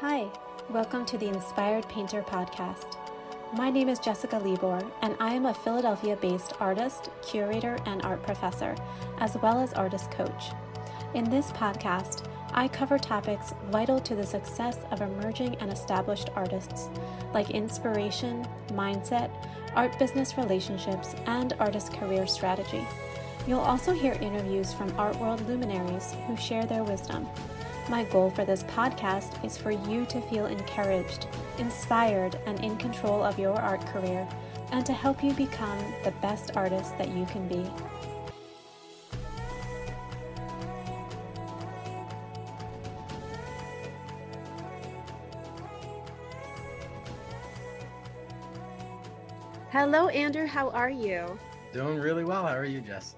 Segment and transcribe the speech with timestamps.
[0.00, 0.28] Hi,
[0.68, 2.98] welcome to the Inspired Painter podcast.
[3.54, 8.22] My name is Jessica Libor, and I am a Philadelphia based artist, curator, and art
[8.22, 8.74] professor,
[9.20, 10.50] as well as artist coach.
[11.14, 16.90] In this podcast, I cover topics vital to the success of emerging and established artists,
[17.32, 19.30] like inspiration, mindset,
[19.74, 22.86] art business relationships, and artist career strategy.
[23.46, 27.26] You'll also hear interviews from art world luminaries who share their wisdom.
[27.88, 33.22] My goal for this podcast is for you to feel encouraged, inspired, and in control
[33.22, 34.26] of your art career,
[34.72, 37.64] and to help you become the best artist that you can be.
[49.70, 50.46] Hello, Andrew.
[50.46, 51.38] How are you?
[51.72, 52.48] Doing really well.
[52.48, 53.14] How are you, Jess?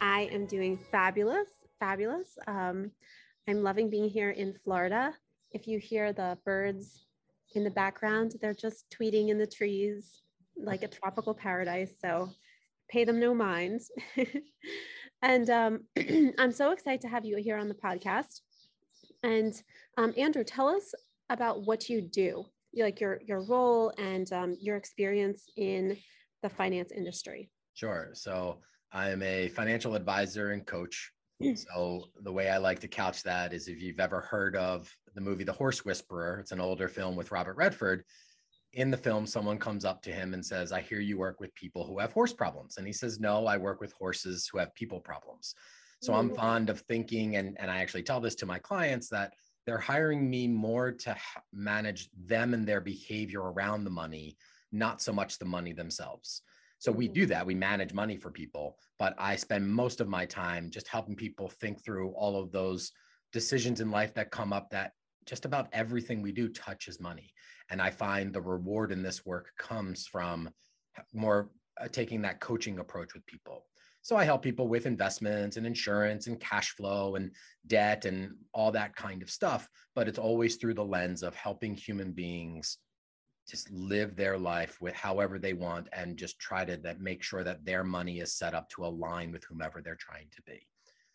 [0.00, 1.46] I am doing fabulous,
[1.78, 2.38] fabulous.
[2.48, 2.90] Um,
[3.50, 5.12] I'm loving being here in Florida.
[5.50, 7.06] If you hear the birds
[7.56, 10.22] in the background, they're just tweeting in the trees
[10.56, 11.90] like a tropical paradise.
[12.00, 12.30] So
[12.88, 13.80] pay them no mind.
[15.22, 15.80] and um,
[16.38, 18.42] I'm so excited to have you here on the podcast.
[19.24, 19.60] And
[19.98, 20.94] um, Andrew, tell us
[21.28, 22.44] about what you do,
[22.76, 25.96] like your your role and um, your experience in
[26.44, 27.50] the finance industry.
[27.74, 28.10] Sure.
[28.12, 28.60] So
[28.92, 31.10] I'm a financial advisor and coach.
[31.42, 31.58] Mm.
[31.58, 35.20] So the way I like to couch that is if you've ever heard of the
[35.20, 38.04] movie The Horse Whisperer, it's an older film with Robert Redford.
[38.72, 41.54] In the film, someone comes up to him and says, I hear you work with
[41.54, 42.76] people who have horse problems.
[42.76, 45.54] And he says, No, I work with horses who have people problems.
[46.02, 46.36] So I'm mm.
[46.36, 49.34] fond of thinking, and, and I actually tell this to my clients that
[49.66, 51.16] they're hiring me more to
[51.52, 54.36] manage them and their behavior around the money,
[54.72, 56.42] not so much the money themselves.
[56.80, 57.14] So we mm-hmm.
[57.14, 57.46] do that.
[57.46, 61.48] We manage money for people, but I spend most of my time just helping people
[61.48, 62.90] think through all of those
[63.32, 64.92] decisions in life that come up that
[65.26, 67.32] just about everything we do touches money.
[67.70, 70.48] And I find the reward in this work comes from
[71.12, 73.66] more uh, taking that coaching approach with people.
[74.02, 77.30] So I help people with investments and insurance and cash flow and
[77.66, 79.68] debt and all that kind of stuff.
[79.94, 82.78] But it's always through the lens of helping human beings
[83.50, 87.42] just live their life with however they want and just try to that make sure
[87.42, 90.66] that their money is set up to align with whomever they're trying to be.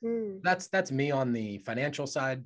[0.04, 0.42] Mm.
[0.44, 2.44] That's that's me on the financial side.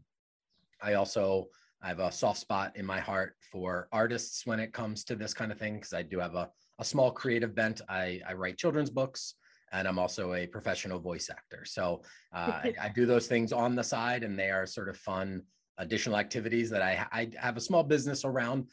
[0.82, 1.48] I also
[1.82, 5.34] I have a soft spot in my heart for artists when it comes to this
[5.34, 7.82] kind of thing because I do have a, a small creative bent.
[7.90, 9.36] I, I write children's books
[9.72, 11.64] and I'm also a professional voice actor.
[11.66, 12.02] So
[12.34, 15.44] uh, I, I, do those things on the side, and they are sort of fun
[15.78, 18.68] additional activities that I, I have a small business around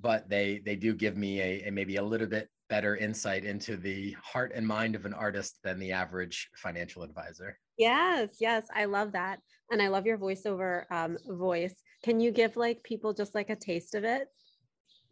[0.00, 3.76] but they they do give me a, a, maybe a little bit better insight into
[3.76, 7.58] the heart and mind of an artist than the average financial advisor.
[7.76, 9.40] Yes, yes, I love that,
[9.70, 11.74] and I love your voiceover um, voice.
[12.04, 14.28] Can you give like people just like a taste of it?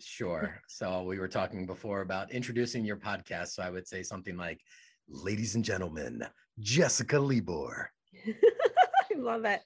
[0.01, 0.61] Sure.
[0.69, 3.49] So we were talking before about introducing your podcast.
[3.49, 4.61] So I would say something like,
[5.09, 6.25] "Ladies and gentlemen,
[6.61, 7.91] Jessica Libor."
[9.19, 9.61] Love it.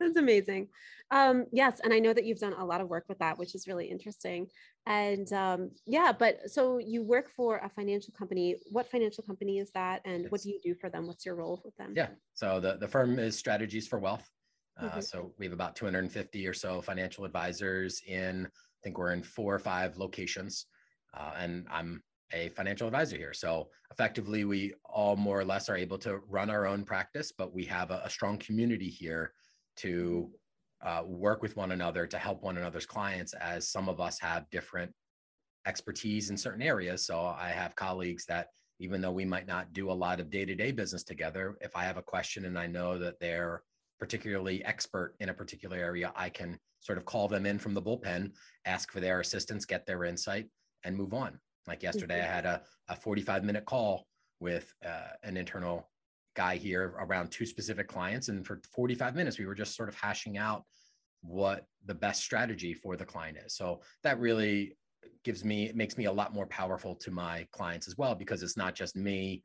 [0.00, 0.68] That's amazing.
[1.10, 3.54] Um, yes, and I know that you've done a lot of work with that, which
[3.54, 4.48] is really interesting.
[4.86, 8.56] And um, yeah, but so you work for a financial company.
[8.70, 10.32] What financial company is that, and yes.
[10.32, 11.06] what do you do for them?
[11.06, 11.92] What's your role with them?
[11.94, 14.28] Yeah, so the the firm is Strategies for Wealth.
[14.78, 15.00] Uh, mm-hmm.
[15.00, 18.46] So we have about 250 or so financial advisors in.
[18.46, 20.66] I think we're in four or five locations,
[21.16, 22.02] uh, and I'm
[22.34, 23.32] a financial advisor here.
[23.32, 27.54] So effectively, we all more or less are able to run our own practice, but
[27.54, 29.32] we have a, a strong community here
[29.76, 30.30] to
[30.84, 34.50] uh, work with one another to help one another's clients as some of us have
[34.50, 34.92] different
[35.66, 37.06] expertise in certain areas.
[37.06, 38.48] So I have colleagues that
[38.80, 41.96] even though we might not do a lot of day-to-day business together, if I have
[41.96, 43.62] a question and I know that they're
[43.98, 47.80] particularly expert in a particular area, I can sort of call them in from the
[47.80, 48.32] bullpen,
[48.66, 50.48] ask for their assistance, get their insight,
[50.84, 51.38] and move on.
[51.66, 52.30] Like yesterday, mm-hmm.
[52.30, 54.06] I had a, a 45 minute call
[54.40, 55.88] with uh, an internal
[56.34, 58.28] guy here around two specific clients.
[58.28, 60.64] And for 45 minutes, we were just sort of hashing out
[61.22, 63.56] what the best strategy for the client is.
[63.56, 64.76] So that really
[65.22, 68.56] gives me, makes me a lot more powerful to my clients as well, because it's
[68.56, 69.42] not just me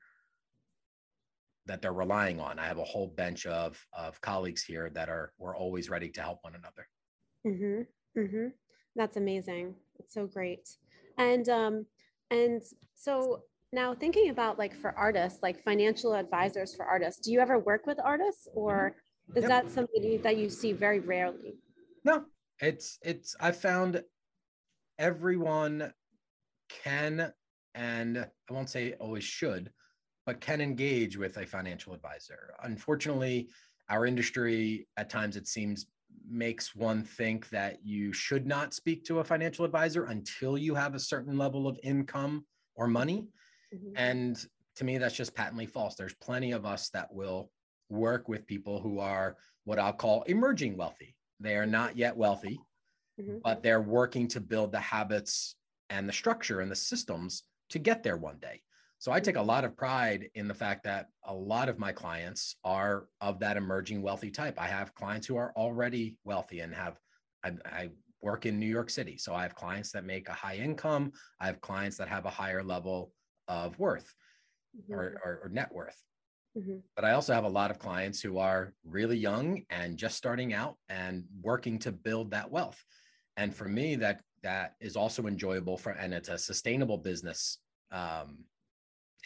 [1.68, 2.60] that they're relying on.
[2.60, 6.22] I have a whole bench of, of colleagues here that are, we're always ready to
[6.22, 6.88] help one another.
[7.48, 8.20] Mm-hmm.
[8.20, 8.48] Mm-hmm.
[8.96, 9.76] That's amazing.
[10.00, 10.68] It's so great.
[11.18, 11.86] And, um,
[12.32, 12.62] and
[12.96, 17.60] so now thinking about like for artists, like financial advisors for artists, do you ever
[17.60, 18.96] work with artists or
[19.36, 19.50] is yep.
[19.50, 21.56] that somebody that you see very rarely?
[22.04, 22.26] No,
[22.60, 24.04] it's it's I found
[24.98, 25.94] everyone
[26.84, 27.32] can
[27.76, 29.72] and I won't say always should,
[30.26, 32.54] but can engage with a financial advisor.
[32.64, 33.50] Unfortunately,
[33.90, 35.88] our industry at times it seems
[36.30, 40.96] makes one think that you should not speak to a financial advisor until you have
[40.96, 42.46] a certain level of income
[42.76, 43.28] or money.
[43.74, 43.94] Mm-hmm.
[43.96, 44.46] And
[44.76, 45.96] to me, that's just patently false.
[45.96, 47.52] There's plenty of us that will
[47.90, 51.16] work with people who are what I'll call emerging wealthy.
[51.40, 52.60] They are not yet wealthy,
[53.20, 53.38] mm-hmm.
[53.44, 55.56] but they're working to build the habits
[55.90, 58.62] and the structure and the systems to get there one day.
[59.00, 61.94] So I take a lot of pride in the fact that a lot of my
[61.94, 64.60] clients are of that emerging wealthy type.
[64.60, 67.00] I have clients who are already wealthy and have,
[67.44, 67.90] I, I
[68.22, 69.18] work in New York City.
[69.18, 71.14] So I have clients that make a high income.
[71.40, 73.14] I have clients that have a higher level
[73.48, 74.14] of worth
[74.78, 74.94] mm-hmm.
[74.94, 75.98] or, or, or, net worth.
[76.58, 76.80] Mm-hmm.
[76.98, 80.54] But I also have a lot of clients who are really young and just starting
[80.54, 82.84] out and working to build that wealth.
[83.38, 87.60] And for me, that that is also enjoyable for and it's a sustainable business
[87.92, 88.40] um,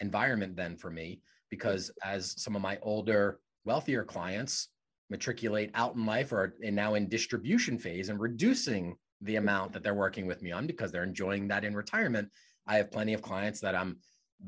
[0.00, 1.20] environment then for me
[1.50, 4.68] because as some of my older wealthier clients
[5.10, 9.44] matriculate out in life or and now in distribution phase and reducing the mm-hmm.
[9.44, 12.28] amount that they're working with me on because they're enjoying that in retirement
[12.66, 13.96] i have plenty of clients that i'm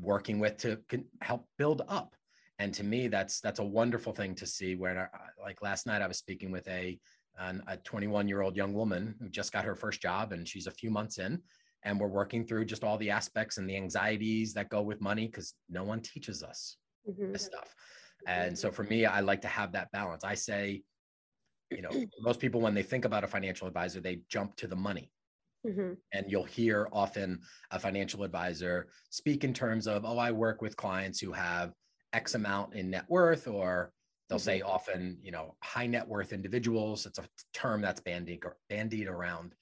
[0.01, 0.79] working with to
[1.21, 2.15] help build up.
[2.59, 6.07] And to me that's that's a wonderful thing to see where like last night i
[6.07, 6.99] was speaking with a
[7.39, 10.65] an, a 21 year old young woman who just got her first job and she's
[10.65, 11.39] a few months in
[11.83, 15.27] and we're working through just all the aspects and the anxieties that go with money
[15.27, 16.77] because no one teaches us
[17.09, 17.31] mm-hmm.
[17.31, 17.73] this stuff
[18.27, 20.81] and so for me i like to have that balance i say
[21.71, 21.89] you know
[22.21, 25.11] most people when they think about a financial advisor they jump to the money
[25.65, 25.93] mm-hmm.
[26.13, 27.39] and you'll hear often
[27.71, 31.73] a financial advisor speak in terms of oh i work with clients who have
[32.13, 33.91] x amount in net worth or
[34.29, 34.45] they'll mm-hmm.
[34.45, 39.53] say often you know high net worth individuals it's a term that's bandied bandied around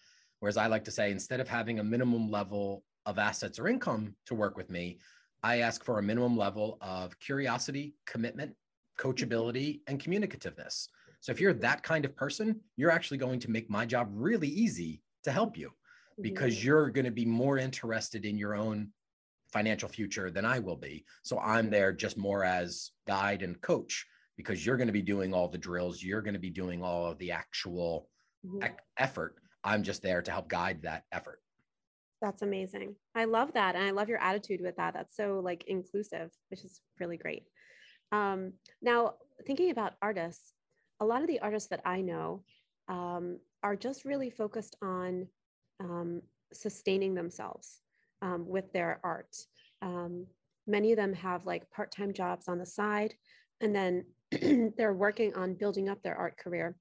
[0.45, 4.13] Whereas I like to say, instead of having a minimum level of assets or income
[4.27, 4.99] to work with me,
[5.41, 8.53] I ask for a minimum level of curiosity, commitment,
[8.99, 10.87] coachability, and communicativeness.
[11.19, 14.47] So if you're that kind of person, you're actually going to make my job really
[14.47, 15.71] easy to help you
[16.21, 18.89] because you're going to be more interested in your own
[19.51, 21.05] financial future than I will be.
[21.23, 24.05] So I'm there just more as guide and coach
[24.37, 27.07] because you're going to be doing all the drills, you're going to be doing all
[27.07, 28.09] of the actual
[28.45, 28.67] mm-hmm.
[28.99, 31.41] effort I'm just there to help guide that effort.
[32.21, 32.95] That's amazing.
[33.15, 33.75] I love that.
[33.75, 34.93] And I love your attitude with that.
[34.93, 37.43] That's so like inclusive, which is really great.
[38.11, 39.15] Um, now,
[39.45, 40.53] thinking about artists,
[41.01, 42.43] a lot of the artists that I know
[42.87, 45.27] um, are just really focused on
[45.79, 46.21] um,
[46.53, 47.81] sustaining themselves
[48.21, 49.35] um, with their art.
[49.81, 50.27] Um,
[50.67, 53.13] many of them have like part time jobs on the side,
[53.61, 54.05] and then
[54.77, 56.77] they're working on building up their art career,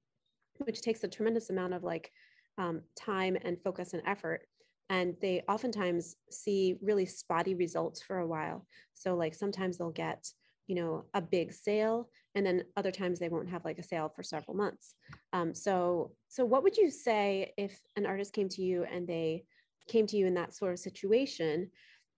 [0.59, 2.11] which takes a tremendous amount of like
[2.57, 4.47] um, time and focus and effort
[4.89, 8.65] and they oftentimes see really spotty results for a while.
[8.93, 10.27] So like sometimes they'll get
[10.67, 14.09] you know a big sale and then other times they won't have like a sale
[14.09, 14.95] for several months.
[15.33, 19.45] Um, so so what would you say if an artist came to you and they
[19.87, 21.69] came to you in that sort of situation?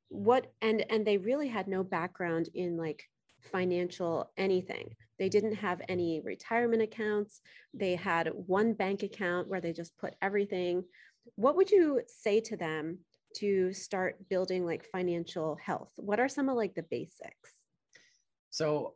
[0.09, 3.03] What and and they really had no background in like
[3.51, 4.95] financial anything.
[5.19, 7.41] They didn't have any retirement accounts.
[7.73, 10.83] They had one bank account where they just put everything.
[11.35, 12.99] What would you say to them
[13.37, 15.91] to start building like financial health?
[15.95, 17.51] What are some of like the basics?
[18.49, 18.95] So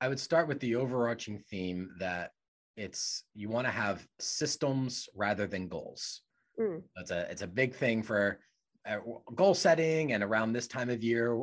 [0.00, 2.32] I would start with the overarching theme that
[2.76, 6.22] it's you want to have systems rather than goals.
[6.58, 6.82] Mm.
[6.96, 8.40] It's a it's a big thing for
[8.86, 8.98] uh,
[9.34, 11.38] goal setting and around this time of year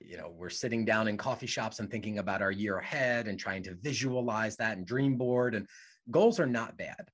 [0.00, 3.38] you know we're sitting down in coffee shops and thinking about our year ahead and
[3.38, 5.66] trying to visualize that and dream board and
[6.10, 7.10] goals are not bad.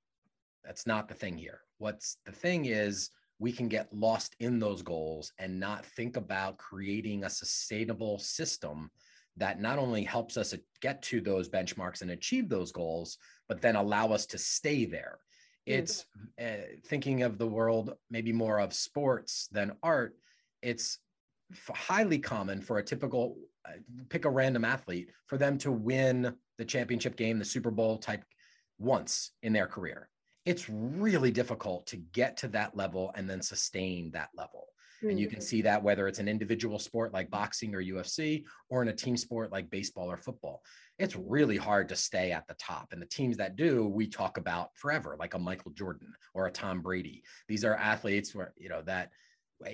[0.64, 1.60] That's not the thing here.
[1.78, 6.58] What's the thing is we can get lost in those goals and not think about
[6.58, 8.90] creating a sustainable system
[9.36, 13.76] that not only helps us get to those benchmarks and achieve those goals but then
[13.76, 15.18] allow us to stay there.
[15.66, 16.06] It's
[16.40, 20.16] uh, thinking of the world maybe more of sports than art.
[20.62, 20.98] It's
[21.74, 23.36] highly common for a typical
[23.66, 23.72] uh,
[24.08, 28.24] pick a random athlete for them to win the championship game, the Super Bowl type
[28.78, 30.08] once in their career.
[30.44, 34.66] It's really difficult to get to that level and then sustain that level.
[34.98, 35.10] Mm-hmm.
[35.10, 35.44] And you can mm-hmm.
[35.44, 39.16] see that whether it's an individual sport like boxing or UFC or in a team
[39.16, 40.62] sport like baseball or football.
[40.98, 42.92] It's really hard to stay at the top.
[42.92, 46.50] And the teams that do, we talk about forever, like a Michael Jordan or a
[46.50, 47.22] Tom Brady.
[47.48, 49.10] These are athletes where, you know, that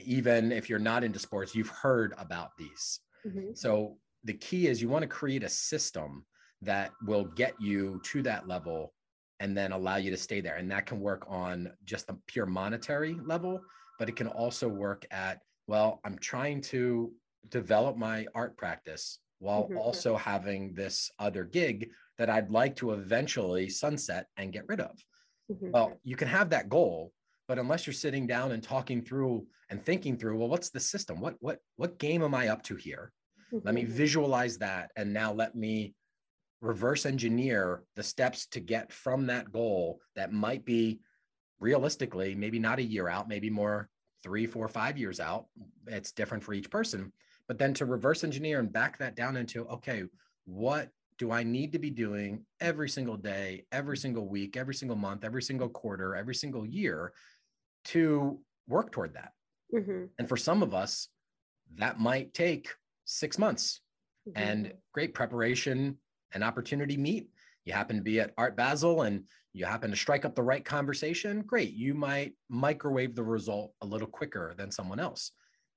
[0.04, 3.00] even if you're not into sports, you've heard about these.
[3.26, 3.54] Mm-hmm.
[3.54, 6.24] So the key is you want to create a system
[6.60, 8.94] that will get you to that level
[9.40, 10.56] and then allow you to stay there.
[10.56, 13.60] And that can work on just the pure monetary level,
[13.98, 17.12] but it can also work at, well, I'm trying to
[17.48, 19.18] develop my art practice.
[19.38, 19.76] while Mhm.
[19.76, 24.96] also having this other gig that I'd like to eventually sunset and get rid of.
[25.50, 25.72] Mhm.
[25.72, 27.12] Well, you can have that goal,
[27.48, 31.20] but unless you're sitting down and talking through and thinking through, well, what's the system?
[31.20, 33.12] What what what game am I up to here?
[33.64, 33.90] Let me Mhm.
[33.92, 35.94] visualize that and now let me
[36.60, 41.00] reverse engineer the steps to get from that goal that might be
[41.60, 43.88] realistically maybe not a year out, maybe more
[44.22, 45.46] three, four, five years out.
[45.86, 47.12] It's different for each person.
[47.48, 50.04] But then to reverse engineer and back that down into okay,
[50.44, 54.96] what do I need to be doing every single day, every single week, every single
[54.96, 57.12] month, every single quarter, every single year
[57.84, 59.32] to work toward that?
[59.72, 60.10] Mhm.
[60.18, 61.08] And for some of us,
[61.74, 62.68] that might take
[63.04, 63.80] six months
[64.26, 64.32] Mhm.
[64.36, 65.98] and great preparation
[66.32, 67.30] and opportunity meet.
[67.64, 70.64] You happen to be at Art Basel and you happen to strike up the right
[70.64, 71.42] conversation.
[71.42, 71.72] Great.
[71.74, 75.32] You might microwave the result a little quicker than someone else.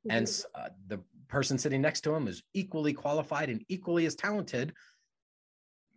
[0.10, 0.46] And Mhm.
[0.56, 4.74] uh, the person sitting next to him is equally qualified and equally as talented.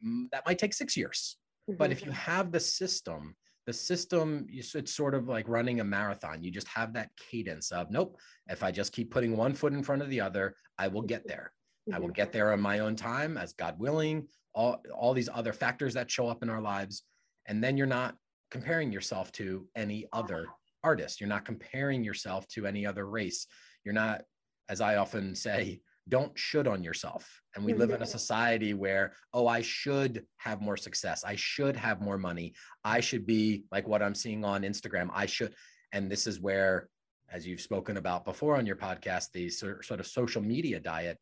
[0.05, 1.37] Mm, That might take six years.
[1.67, 3.37] But if you have the system,
[3.69, 6.43] the system it's sort of like running a marathon.
[6.43, 9.83] You just have that cadence of, nope, if I just keep putting one foot in
[9.83, 11.53] front of the other, I will get there.
[11.93, 15.53] I will get there on my own time, as God willing, all, all these other
[15.53, 17.03] factors that show up in our lives.
[17.45, 18.17] And then you're not
[18.51, 20.47] comparing yourself to any other
[20.83, 21.21] artist.
[21.21, 23.47] You're not comparing yourself to any other race.
[23.85, 24.23] You're not,
[24.71, 27.41] as I often say, don't should on yourself.
[27.55, 28.11] And we live in a mm-hmm.
[28.11, 31.25] society where, oh, I should have more success.
[31.25, 32.55] I should have more money.
[32.85, 35.11] I should be like what I'm seeing on Instagram.
[35.12, 35.55] I should.
[35.93, 36.88] And this is where,
[37.31, 41.19] as you've spoken about before on your podcast, the sor- sort of social media diet,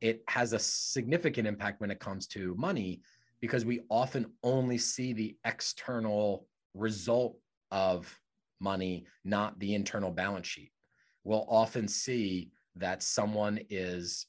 [0.00, 3.02] it has a significant impact when it comes to money
[3.40, 7.36] because we often only see the external result
[7.70, 8.18] of
[8.60, 10.70] money, not the internal balance sheet.
[11.24, 14.26] We'll often see that someone is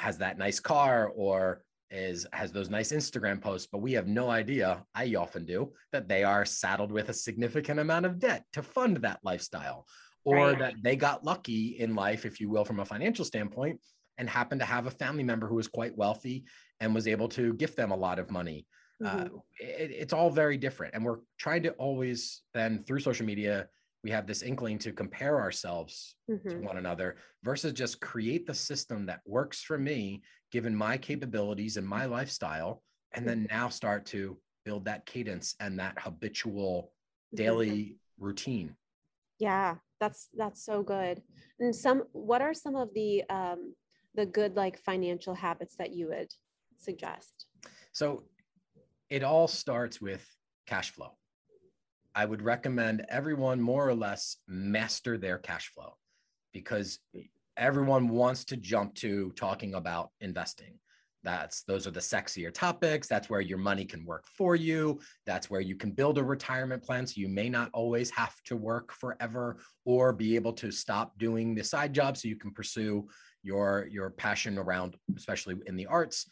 [0.00, 4.30] has that nice car or is has those nice Instagram posts, but we have no
[4.30, 8.62] idea, I often do, that they are saddled with a significant amount of debt to
[8.62, 9.86] fund that lifestyle
[10.24, 10.58] or Right.
[10.58, 13.80] that they got lucky in life, if you will, from a financial standpoint,
[14.18, 16.44] and happened to have a family member who was quite wealthy
[16.80, 18.66] and was able to gift them a lot of money.
[19.04, 19.40] Uh, Mhm.
[19.58, 20.94] it, it's all very different.
[20.94, 23.68] And we're trying to always then through social media,
[24.02, 26.62] we have this inkling to compare ourselves to Mhm.
[26.62, 31.86] one another versus just create the system that works for me, given my capabilities and
[31.86, 36.92] my lifestyle, and then now start to build that cadence and that habitual
[37.32, 37.36] Mhm.
[37.36, 38.76] daily routine.
[39.38, 41.22] Yeah, that's that's so good.
[41.58, 43.74] And some what are some of the um
[44.14, 46.32] the good like financial habits that you would
[46.78, 47.46] suggest?
[47.92, 48.24] So
[49.08, 50.26] it all starts with
[50.66, 51.16] cash flow.
[52.20, 55.94] I would recommend everyone more or less master their cash flow
[56.52, 56.98] because
[57.56, 60.78] everyone wants to jump to talking about investing.
[61.22, 63.08] That's those are the sexier topics.
[63.08, 65.00] That's where your money can work for you.
[65.24, 68.54] That's where you can build a retirement plan so you may not always have to
[68.54, 73.08] work forever or be able to stop doing the side job so you can pursue
[73.42, 76.28] your your passion around especially in the arts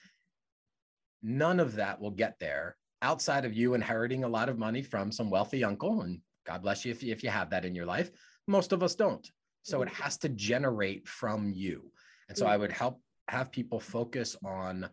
[1.22, 5.12] none of that will get there outside of you inheriting a lot of money from
[5.12, 7.86] some wealthy uncle and god bless you if, you if you have that in your
[7.86, 8.10] life
[8.46, 9.30] most of us don't.
[9.62, 9.92] So it Mhm.
[10.02, 11.92] has to generate from you.
[12.28, 14.88] And so i would help have people focus on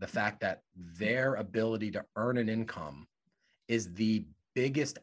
[0.00, 3.06] the fact that their ability to earn an income
[3.68, 4.98] is the biggest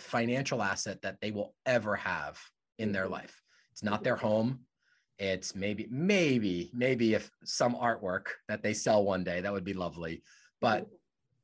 [0.00, 2.38] financial asset that they will ever have
[2.78, 3.10] in their Mhm.
[3.10, 3.42] life.
[3.70, 4.66] It's not their home.
[5.18, 9.72] It's maybe maybe maybe if some artwork that they sell one day that would be
[9.74, 10.22] lovely.
[10.60, 10.88] But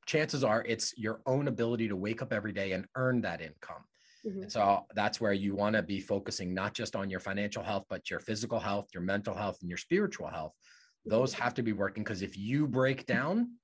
[0.07, 3.85] chances are it's your own ability to wake up every day and earn that income.
[4.27, 4.43] Mhm.
[4.43, 7.87] and so that's where you want to be focusing not just on your financial health
[7.89, 10.53] but your physical health your mental health and your spiritual health.
[11.05, 13.59] Those have to be working because if you break down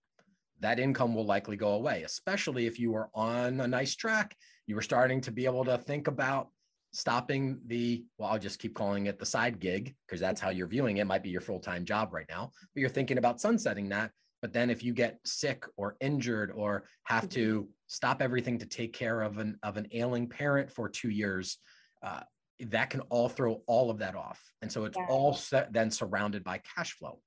[0.61, 4.37] that income will likely go away especially if you were on a nice track.
[4.66, 6.50] You were starting to be able to think about
[6.92, 10.66] stopping the well i'll just keep calling it the side gig because that's how you're
[10.66, 11.02] viewing it.
[11.02, 14.52] it might be your full-time job right now but you're thinking about sunsetting that but
[14.52, 19.23] then if you get sick or injured or have to stop everything to take care
[19.23, 21.59] of an of an ailing parent for two years
[22.02, 22.21] uh,
[22.61, 24.40] that can all throw all of that off.
[24.62, 25.07] And so it's Yeah.
[25.09, 27.21] all set then surrounded by cash flow.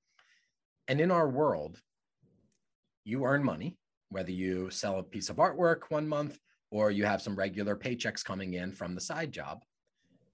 [0.88, 1.80] And in our world
[3.04, 3.78] you earn money
[4.10, 6.38] whether you sell a piece of artwork one month
[6.70, 9.64] or you have some regular paychecks coming in from the side job.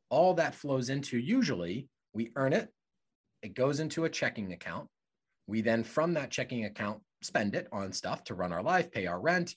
[0.10, 2.72] All that flows into usually we earn it
[3.42, 4.90] it goes into a checking account
[5.48, 9.08] we then from that checking account spend it on stuff to run our life pay
[9.08, 9.56] our rent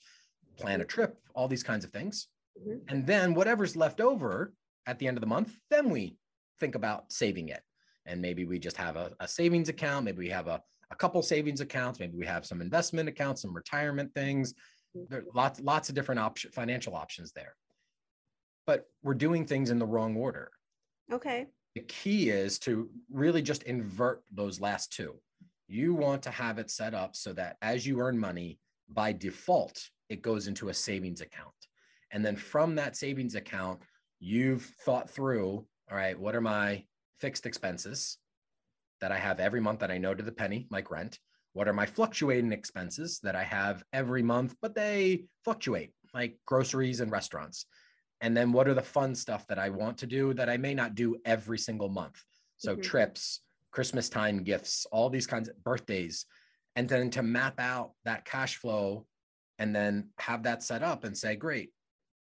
[0.57, 2.27] plan a trip all these kinds of things
[2.59, 2.81] Mhm.
[2.89, 4.53] and then whatever's left over
[4.85, 6.17] at the end of the month then we
[6.59, 7.61] think about saving it
[8.05, 11.21] and maybe we just have a, a savings account maybe we have a, a couple
[11.21, 12.01] savings accounts.
[12.01, 14.53] Maybe we have some investment accounts, some retirement things.
[15.07, 17.55] There are lots, lots of different option, financial options there.
[18.67, 20.51] But we're doing things in the wrong order.
[21.09, 21.47] Okay.
[21.75, 25.15] The key is to really just invert those last two.
[25.71, 28.59] You want to have it set up so that as you earn money,
[28.89, 31.47] by default, it goes into a savings account.
[32.11, 33.79] And then from that savings account,
[34.19, 36.83] you've thought through all right, what are my
[37.21, 38.17] fixed expenses
[38.99, 41.19] that I have every month that I know to the penny, like rent?
[41.53, 46.99] What are my fluctuating expenses that I have every month, but they fluctuate, like groceries
[46.99, 47.65] and restaurants?
[48.19, 50.73] And then what are the fun stuff that I want to do that I may
[50.73, 52.21] not do every single month?
[52.57, 52.81] So mm-hmm.
[52.81, 53.39] trips,
[53.71, 56.25] Christmas time gifts, all these kinds of birthdays.
[56.75, 59.05] And then to map out that cash flow
[59.59, 61.71] and then have that set up and say, great,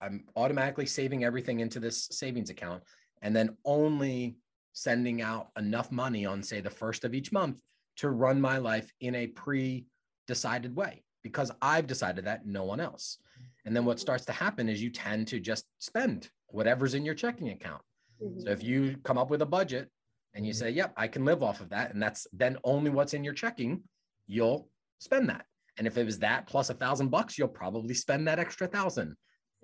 [0.01, 2.83] I'm automatically saving everything into this savings account
[3.23, 4.37] and then only
[4.73, 7.61] sending out enough money on, say, the first of each month
[7.97, 9.85] to run my life in a pre
[10.27, 13.19] decided way because I've decided that no one else.
[13.67, 17.15] And then what starts to happen is you tend to just spend whatever's in your
[17.15, 17.83] checking account.
[18.23, 18.41] Mm-hmm.
[18.41, 19.91] So if you come up with a budget
[20.35, 20.59] and you mm-hmm.
[20.59, 23.35] say, yep, I can live off of that, and that's then only what's in your
[23.35, 23.83] checking,
[24.27, 24.69] you'll
[24.99, 25.45] spend that.
[25.79, 29.17] And if it was that plus a thousand bucks, you'll probably spend that extra thousand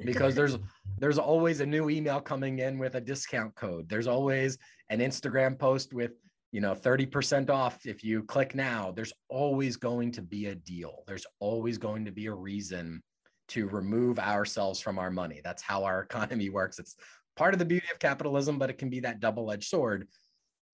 [0.04, 0.56] because there's
[0.98, 3.88] there's always a new email coming in with a discount code.
[3.88, 4.58] There's always
[4.90, 6.12] an Instagram post with
[6.52, 8.92] you know 30% off if you click now.
[8.92, 11.04] There's always going to be a deal.
[11.06, 13.02] There's always going to be a reason
[13.48, 15.40] to remove ourselves from our money.
[15.44, 16.78] That's how our economy works.
[16.78, 16.96] It's
[17.36, 20.08] part of the beauty of capitalism, but it can be that double-edged sword.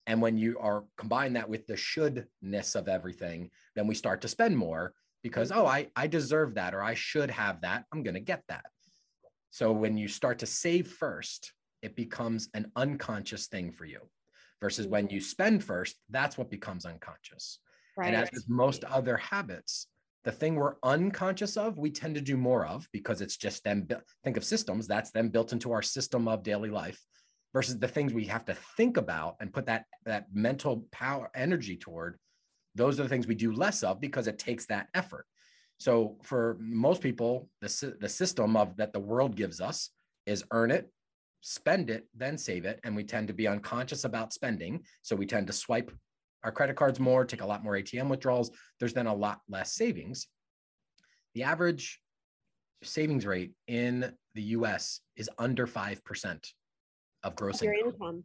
[0.06, 4.28] And when you are combine that with the shouldness of everything, then we start to
[4.28, 7.84] spend more because oh, I I deserve that or I should have that.
[7.92, 8.64] I'm going to get that.
[9.50, 14.00] So when you start to save first, it becomes an unconscious thing for you
[14.60, 17.58] versus when you spend first, that's what becomes unconscious.
[17.96, 18.06] Right.
[18.06, 19.88] And as with most other habits,
[20.24, 23.86] the thing we're unconscious of, we tend to do more of because it's just them.
[24.24, 27.00] Think of systems, that's them built into our system of daily life
[27.52, 31.76] versus the things we have to think about and put that, that mental power energy
[31.76, 32.18] toward.
[32.74, 35.26] Those are the things we do less of because it takes that effort.
[35.78, 39.90] So for most people, the, the system of that the world gives us
[40.26, 40.90] is earn it,
[41.40, 42.80] spend it, then save it.
[42.84, 44.84] And we tend to be unconscious about spending.
[45.02, 45.90] So we tend to swipe
[46.44, 48.50] our credit cards more, take a lot more ATM withdrawals.
[48.80, 50.28] There's then a lot less savings.
[51.34, 52.00] The average
[52.82, 56.52] savings rate in the US is under 5%
[57.22, 57.92] of gross income.
[57.92, 58.24] income.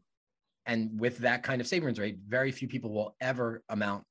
[0.66, 4.04] And with that kind of savings rate, very few people will ever amount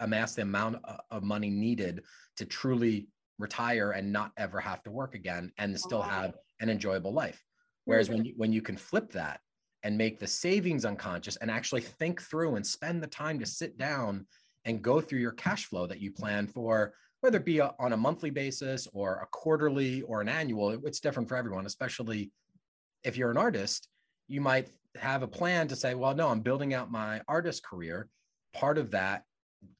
[0.00, 0.76] amass the amount
[1.10, 2.02] of money needed
[2.36, 7.12] to truly retire and not ever have to work again and still have an enjoyable
[7.12, 7.42] life
[7.84, 9.40] whereas when you, when you can flip that
[9.82, 13.76] and make the savings unconscious and actually think through and spend the time to sit
[13.76, 14.26] down
[14.64, 17.92] and go through your cash flow that you plan for whether it be a, on
[17.92, 22.30] a monthly basis or a quarterly or an annual it's different for everyone especially
[23.02, 23.88] if you're an artist
[24.28, 28.08] you might have a plan to say well no i'm building out my artist career
[28.54, 29.24] part of that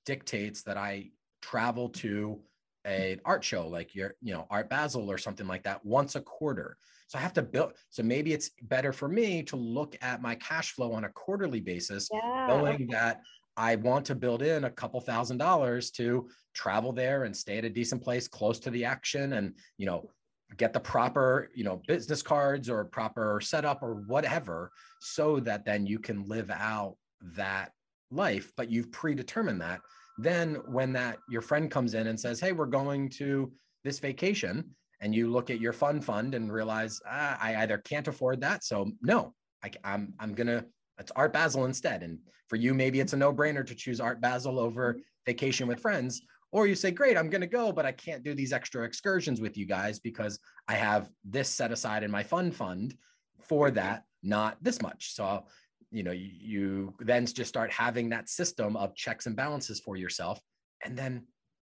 [0.05, 1.11] dictates that I
[1.43, 2.41] travel to
[2.85, 6.21] an art show like your, you know, Art Basel or something like that once a
[6.21, 6.77] quarter.
[7.07, 7.73] So I have to build.
[7.91, 11.61] So maybe it's better for me to look at my cash flow on a quarterly
[11.61, 12.47] basis, yeah.
[12.49, 13.21] knowing that
[13.57, 17.65] I want to build in a couple thousand dollars to travel there and stay at
[17.65, 20.11] a decent place close to the action and, you know,
[20.57, 25.87] get the proper, you know, business cards or proper setup or whatever, so that then
[25.87, 26.97] you can live out
[27.37, 27.73] that
[28.11, 29.81] life, but you've predetermined that.
[30.19, 34.75] Then when that your friend comes in and says, "Hey, we're going to this vacation,"
[35.01, 38.65] and you look at your fun fund and realize, ah, I either can't afford that,
[38.65, 40.65] so no, I, I'm I'm gonna
[40.99, 42.03] it's Art Basel instead.
[42.03, 45.81] And for you, maybe it's a no brainer to choose Art Basel over vacation with
[45.81, 46.23] friends.
[46.55, 49.41] Or you say, great, I'm going to go, but I can't do these extra excursions
[49.41, 50.39] with you guys because
[50.69, 52.95] I have this set aside in my fun fund
[53.41, 55.15] for that, not this much.
[55.15, 55.45] So
[55.91, 59.97] you know you, you then just start having that system of checks and balances for
[59.97, 60.41] yourself
[60.85, 61.25] and then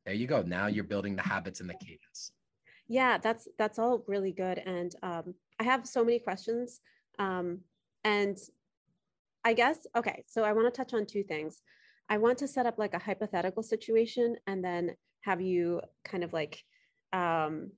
[0.05, 0.43] there you go.
[0.43, 2.31] Now you're building the habits and the cadence.
[2.87, 6.79] Yeah that's that's all really good and um, i have so many questions
[7.17, 7.61] um,
[8.03, 8.37] and
[9.43, 11.61] i guess okay so i want to touch on two things
[12.09, 16.33] i want to set up like a hypothetical situation and then have you kind of
[16.33, 16.63] like
[17.13, 17.71] um,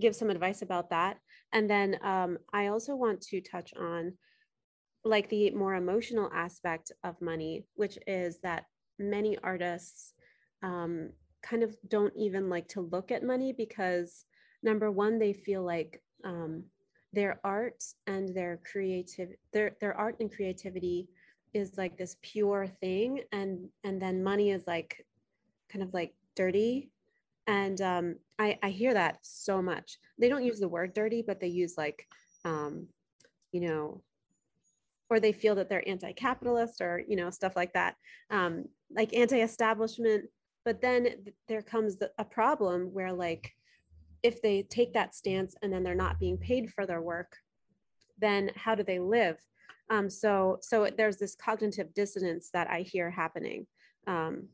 [0.00, 1.18] give some advice about that.
[1.52, 4.12] And then um, i also want to touch on
[5.04, 8.64] like the more emotional aspect of money, which is that
[8.98, 10.12] many artists
[10.62, 11.10] um,
[11.42, 14.24] kind of don't even like to look at money because
[14.62, 16.64] number one, they feel like um,
[17.12, 21.08] their art and their creative their their art and creativity
[21.54, 25.04] is like this pure thing and and then money is like
[25.70, 26.90] kind of like dirty.
[27.46, 29.96] And um, I, I hear that so much.
[30.18, 32.06] They don't use the word dirty but they use like
[32.44, 32.86] um,
[33.52, 34.02] you know
[35.10, 37.96] or they feel that they're anti-capitalist or you know stuff like that
[38.30, 40.26] um, like anti-establishment.
[40.64, 43.54] But then th- there comes the, a problem where like
[44.22, 47.36] if they take that stance and then they're not being paid for their work
[48.20, 49.38] then how do they live
[49.90, 53.66] um, so so there's this cognitive dissonance that i hear happening.
[54.06, 54.48] Um,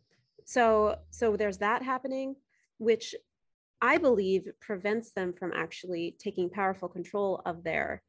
[0.45, 2.37] so so there's that happening
[2.79, 3.15] which
[3.81, 8.03] i believe prevents them from actually taking powerful control of their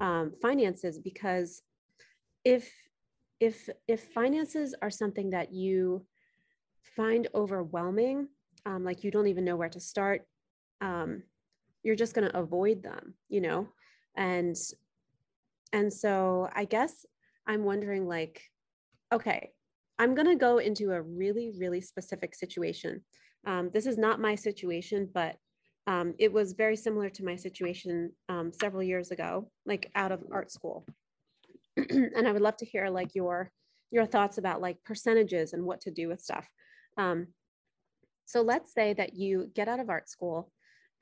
[0.00, 1.62] um, finances because
[2.44, 2.72] if
[3.40, 6.06] if if finances are something that you
[6.96, 8.28] find overwhelming
[8.66, 10.26] um, like you don't even know where to start
[10.80, 11.22] um,
[11.82, 13.68] you're just going to avoid them you know?
[14.16, 14.56] And
[15.72, 17.06] and so i guess
[17.46, 18.42] i'm wondering like
[19.12, 19.50] okay
[19.98, 23.02] i'm going to go into a really really specific situation.
[23.46, 25.36] Um, this is not my situation but
[25.86, 30.22] um, it was very similar to my situation um, several years ago like out of
[30.30, 30.86] art school.
[31.76, 33.50] And i would love to hear like your
[33.90, 36.46] your thoughts about like percentages and what to do with stuff.
[36.96, 37.28] Um,
[38.26, 40.52] so let's say that you get out of art school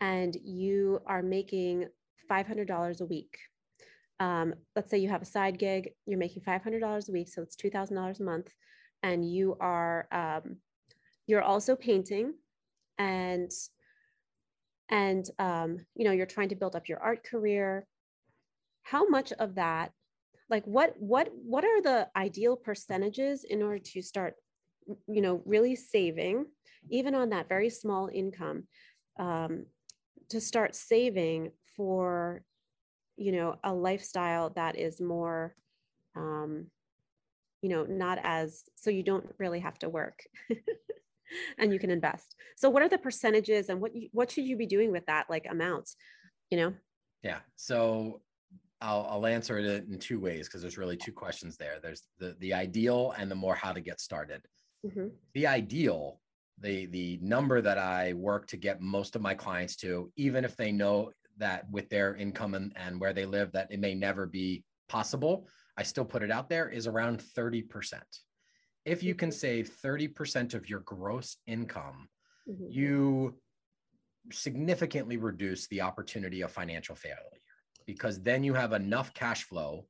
[0.00, 1.86] and you are making
[2.30, 3.38] $500 a week
[4.20, 7.56] um, let's say you have a side gig you're making $500 a week so it's
[7.56, 8.52] $2000 a month
[9.02, 10.56] and you are um,
[11.26, 12.34] you're also painting
[12.98, 13.50] and
[14.90, 17.86] and um, you know you're trying to build up your art career.
[18.82, 19.92] How much of that
[20.50, 24.34] like what what what are the ideal percentages in order to start
[25.06, 26.46] you know really saving
[26.90, 28.64] even on that very small income
[29.18, 29.66] um,
[30.30, 32.42] to start saving for
[33.18, 35.54] you know a lifestyle that is more
[36.16, 36.66] um,
[37.62, 40.22] you know not as so you don't really have to work
[41.58, 44.56] and you can invest so what are the percentages and what you, what should you
[44.56, 45.90] be doing with that like amount
[46.50, 46.72] you know
[47.22, 48.20] yeah so
[48.80, 51.78] I'll, I'll answer it in two ways because there's really two questions there.
[51.82, 54.42] There's the the ideal and the more how to get started.
[54.86, 55.08] Mm-hmm.
[55.34, 56.20] The ideal,
[56.60, 60.56] the the number that I work to get most of my clients to, even if
[60.56, 64.26] they know that with their income and, and where they live that it may never
[64.26, 68.00] be possible, I still put it out there is around 30%.
[68.84, 69.36] If you can mm-hmm.
[69.36, 72.08] save 30% of your gross income,
[72.48, 72.66] mm-hmm.
[72.70, 73.34] you
[74.32, 77.16] significantly reduce the opportunity of financial failure
[77.86, 79.86] because then you have enough cash flow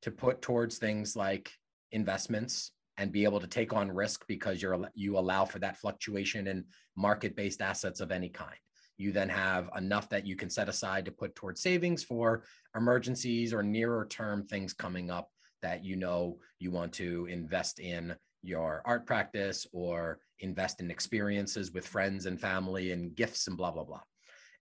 [0.00, 1.50] to put towards things like
[1.92, 6.46] investments and be able to take on risk because you're you allow for that fluctuation
[6.46, 6.64] in
[6.96, 8.56] market-based assets of any kind.
[8.98, 12.44] You then have enough that you can set aside to put towards savings for
[12.76, 15.28] emergencies or nearer term things coming up
[15.62, 21.72] that you know you want to invest in your art practice or invest in experiences
[21.72, 24.02] with friends and family and gifts and blah blah blah.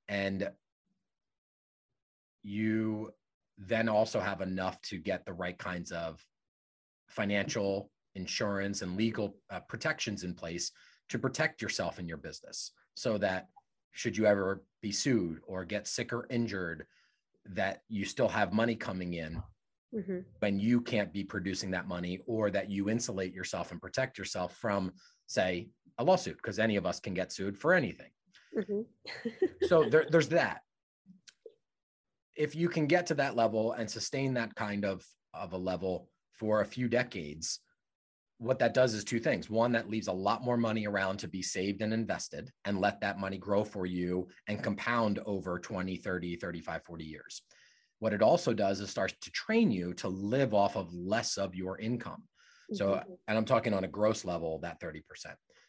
[0.08, 0.50] And
[2.44, 3.12] you
[3.58, 6.24] then also have enough to get the right kinds of
[7.08, 10.72] financial insurance and legal uh, protections in place
[11.10, 13.48] to protect yourself and your business so that
[13.92, 16.86] should you ever be sued or get sick or injured
[17.46, 19.42] that you still have money coming in
[19.94, 20.20] mm-hmm.
[20.40, 24.56] when you can't be producing that money or that you insulate yourself and protect yourself
[24.58, 24.92] from
[25.28, 28.10] say a lawsuit because any of us can get sued for anything
[28.58, 28.82] mm-hmm.
[29.68, 30.62] so there, there's that
[32.36, 36.10] if you can get to that level and sustain that kind of of a level
[36.34, 37.60] for a few decades
[38.42, 39.50] what that does is two things.
[39.50, 43.00] One that leaves a lot more money around to be saved and invested and let
[43.02, 47.42] that money grow for you and compound over 20 30 35 40 years.
[48.00, 51.56] What it also does is starts to train you to live off of less of
[51.56, 52.24] your income.
[52.74, 53.12] So mm-hmm.
[53.28, 55.02] and i'm talking on a gross level that 30%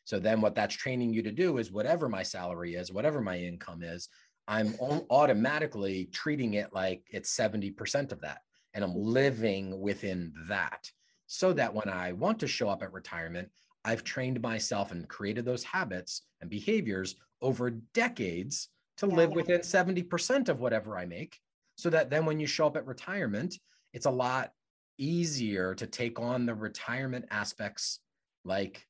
[0.04, 3.38] so then what that's training you to do is whatever my salary is whatever my
[3.38, 4.08] income is
[4.48, 4.74] I'm
[5.10, 8.38] automatically treating it like it's 70% of that.
[8.74, 10.90] And I'm living within that
[11.34, 13.48] so that when I want to show up at retirement,
[13.86, 18.68] I've trained myself and created those habits and behaviors over decades
[18.98, 19.14] to yeah.
[19.14, 21.38] live within 70% of whatever I make.
[21.76, 23.58] So that then when you show up at retirement,
[23.94, 24.52] it's a lot
[24.98, 28.00] easier to take on the retirement aspects
[28.44, 28.86] like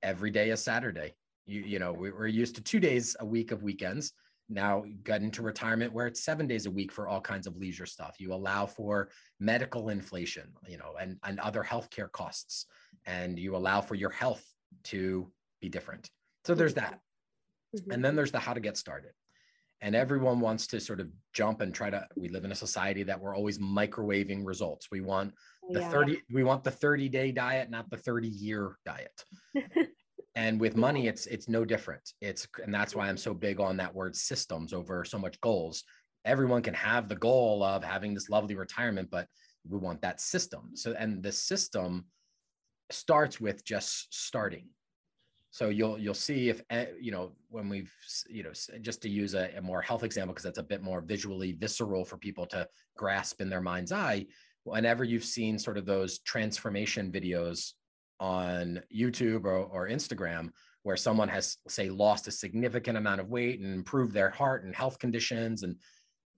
[0.00, 1.14] every day is Saturday.
[1.46, 4.12] You, you know, we, we're used to two days a week of weekends
[4.50, 7.86] now got into retirement where it's seven days a week for all kinds of leisure
[7.86, 8.16] stuff.
[8.18, 12.66] You allow for medical inflation, you know, and, and other healthcare costs,
[13.06, 14.44] and you allow for your health
[14.84, 16.10] to be different.
[16.44, 16.98] So there's that.
[17.76, 17.92] Mm-hmm.
[17.92, 19.12] And then there's the how to get started.
[19.82, 23.02] And everyone wants to sort of jump and try to, we live in a society
[23.04, 24.88] that we're always microwaving results.
[24.90, 25.32] We want
[25.70, 25.90] the yeah.
[25.90, 29.24] 30, we want the 30 day diet, not the 30 year diet.
[30.40, 32.14] And with money, it's it's no different.
[32.22, 35.84] It's and that's why I'm so big on that word systems over so much goals.
[36.24, 39.26] Everyone can have the goal of having this lovely retirement, but
[39.68, 40.70] we want that system.
[40.76, 42.06] So and the system
[42.90, 44.68] starts with just starting.
[45.50, 47.92] So you'll you'll see if eh, you know when we've
[48.30, 51.02] you know just to use a, a more health example because that's a bit more
[51.02, 54.24] visually visceral for people to grasp in their mind's eye.
[54.64, 57.72] Whenever you've seen sort of those transformation videos
[58.20, 60.50] on YouTube or, or Instagram
[60.82, 64.74] where someone has say lost a significant amount of weight and improved their heart and
[64.74, 65.76] health conditions and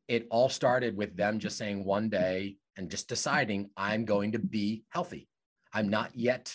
[0.09, 4.39] it all started with them just saying one day and just deciding I'm going to
[4.39, 5.29] be healthy.
[5.73, 6.55] I'm not yet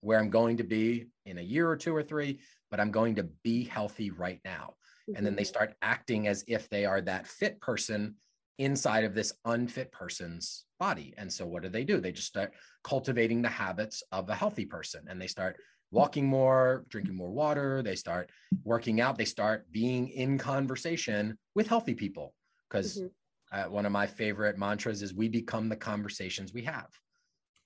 [0.00, 3.16] where I'm going to be in a year or two or three, but I'm going
[3.16, 4.74] to be healthy right now.
[5.08, 5.16] Mm-hmm.
[5.16, 5.48] And then they mm-hmm.
[5.48, 8.16] start acting as if they are that fit person
[8.58, 11.14] inside of this unfit person's body.
[11.16, 12.00] And so what do they do?
[12.00, 12.52] They just start
[12.84, 15.56] cultivating the habits of a healthy person and they start
[15.90, 18.30] walking more, drinking more water, they start
[18.64, 22.34] working out, they start being in conversation with healthy people
[22.68, 23.58] because mm-hmm.
[23.58, 26.88] uh, one of my favorite mantras is we become the conversations we have.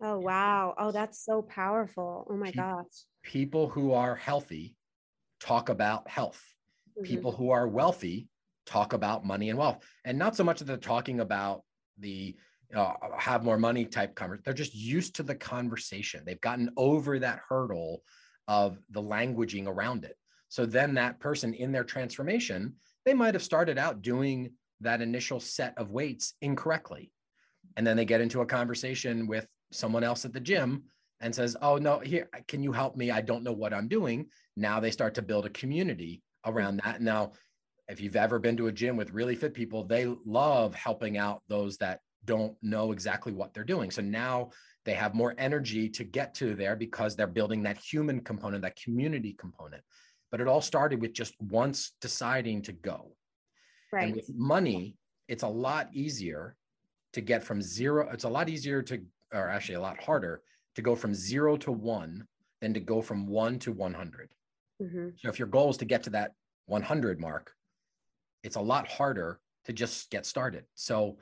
[0.01, 0.75] Oh, wow.
[0.79, 2.27] Oh, that's so powerful.
[2.29, 2.87] Oh, my gosh.
[3.23, 4.75] People who are healthy
[5.41, 6.43] talk about health.
[6.99, 7.05] Mm-hmm.
[7.05, 8.29] People who are wealthy
[8.67, 9.79] talk about money and wealth.
[10.05, 11.63] And not so much that they're talking about
[11.99, 12.37] the
[12.75, 14.43] uh, have more money type conversation.
[14.45, 16.23] They're just used to the conversation.
[16.25, 18.03] They've gotten over that hurdle
[18.49, 20.17] of the languaging around it.
[20.49, 25.41] So then that person in their transformation, they might have started out doing that initial
[25.41, 27.13] set of weights incorrectly.
[27.77, 30.85] And then they get into a conversation with someone else at the gym
[31.21, 33.11] and says, "Oh no, here can you help me?
[33.11, 37.01] I don't know what I'm doing." Now they start to build a community around that.
[37.01, 37.33] Now,
[37.89, 41.43] if you've ever been to a gym with really fit people, they love helping out
[41.49, 43.91] those that don't know exactly what they're doing.
[43.91, 44.51] So now
[44.85, 48.81] they have more energy to get to there because they're building that human component, that
[48.83, 49.83] community component.
[50.31, 53.15] But it all started with just once deciding to go.
[53.93, 54.05] Right.
[54.05, 54.97] And with money,
[55.29, 56.57] it's a lot easier
[57.13, 58.09] to get from zero.
[58.13, 60.43] It's a lot easier to or actually a lot harder
[60.75, 62.27] to go from zero to one
[62.61, 64.29] than to go from one to 100.
[64.81, 65.09] Mm-hmm.
[65.19, 66.33] So if your goal is to get to that
[66.67, 67.53] 100 mark,
[68.43, 70.65] it's a lot harder to just get started.
[70.75, 71.19] So,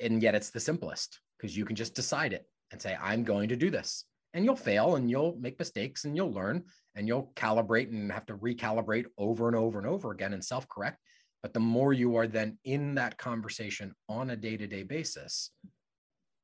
[0.00, 3.48] and yet it's the simplest because you can just decide it and say, I'm going
[3.50, 4.04] to do this.
[4.32, 6.64] And you'll fail and you'll make mistakes and you'll learn
[6.96, 10.68] and you'll calibrate and have to recalibrate over and over and over again and self
[10.68, 10.98] correct.
[11.42, 15.50] But the more you are then in that conversation on a day to day basis,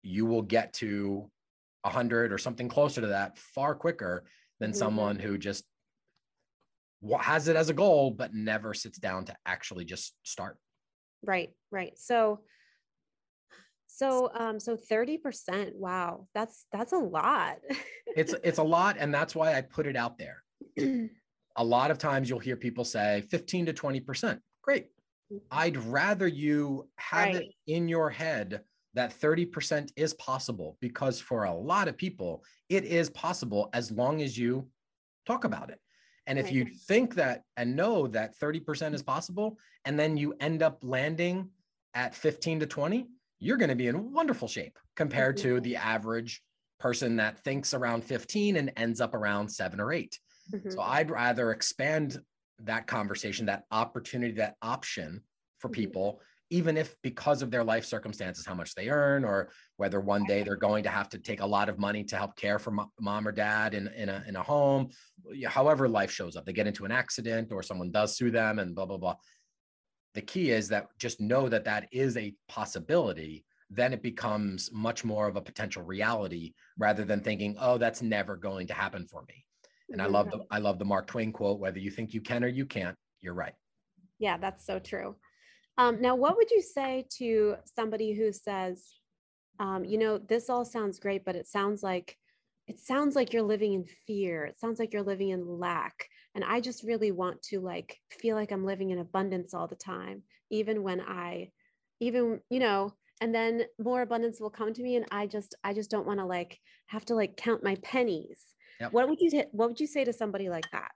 [0.03, 1.31] you will get to
[1.83, 4.25] 100 or something closer to that far quicker
[4.61, 4.79] than mm-hmm.
[4.79, 5.65] someone who just
[7.19, 10.59] has it as a goal but never sits down to actually just start
[11.25, 12.41] right right so
[13.92, 17.57] so um so 30% wow that's that's a lot
[18.16, 20.42] it's it's a lot and that's why i put it out there
[21.57, 24.87] a lot of times you'll hear people say 15 to 20% great
[25.33, 25.38] mm-hmm.
[25.53, 27.37] i'd rather you have right.
[27.37, 28.62] it in your head
[28.94, 34.20] that 30% is possible because for a lot of people, it is possible as long
[34.20, 34.66] as you
[35.26, 35.79] talk about it.
[36.26, 36.55] And if right.
[36.55, 41.48] you think that and know that 30% is possible, and then you end up landing
[41.94, 43.09] at 15 to 20,
[43.40, 45.57] you're going to be in wonderful shape compared mm-hmm.
[45.57, 46.42] to the average
[46.79, 50.18] person that thinks around 15 and ends up around seven or 8
[50.55, 50.70] mm-hmm.
[50.70, 52.20] So I'd rather expand
[52.61, 55.22] that conversation, that opportunity, that option
[55.59, 55.81] for mm-hmm.
[55.81, 60.24] people even if because of their life circumstances, how much they earn, or whether one
[60.24, 62.74] day they're going to have to take a lot of money to help care for
[63.00, 64.90] mom or dad in, in, a, in a home,
[65.46, 68.74] however life shows up, they get into an accident or someone does sue them and
[68.74, 69.14] blah, blah, blah.
[70.14, 73.44] The key is that just know that that is a possibility.
[73.70, 78.37] Then it becomes much more of a potential reality rather than thinking, oh, that's never
[78.37, 79.44] going to happen for me.
[79.90, 82.44] And I love the I love the Mark Twain quote, whether you think you can
[82.44, 83.55] or you can't, you're right.
[84.18, 85.16] Yeah, that's so true.
[85.79, 88.85] Um, now, what would you say to somebody who says,
[89.59, 92.16] um, you know, this all sounds great, but it sounds like
[92.66, 94.44] it sounds like you're living in fear.
[94.44, 96.07] It sounds like you're living in lack.
[96.35, 99.75] And I just really want to like feel like I'm living in abundance all the
[99.77, 101.51] time, even when I,
[102.01, 104.97] even, you know, and then more abundance will come to me.
[104.97, 108.43] And I just, I just don't want to like have to like count my pennies.
[108.81, 108.93] Yep.
[108.93, 110.93] What would you, t- what would you say to somebody like that?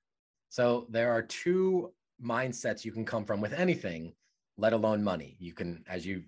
[0.48, 1.92] So there are two
[2.24, 4.12] mindsets you can come from with anything
[4.56, 5.36] let alone money.
[5.38, 6.22] You can, as you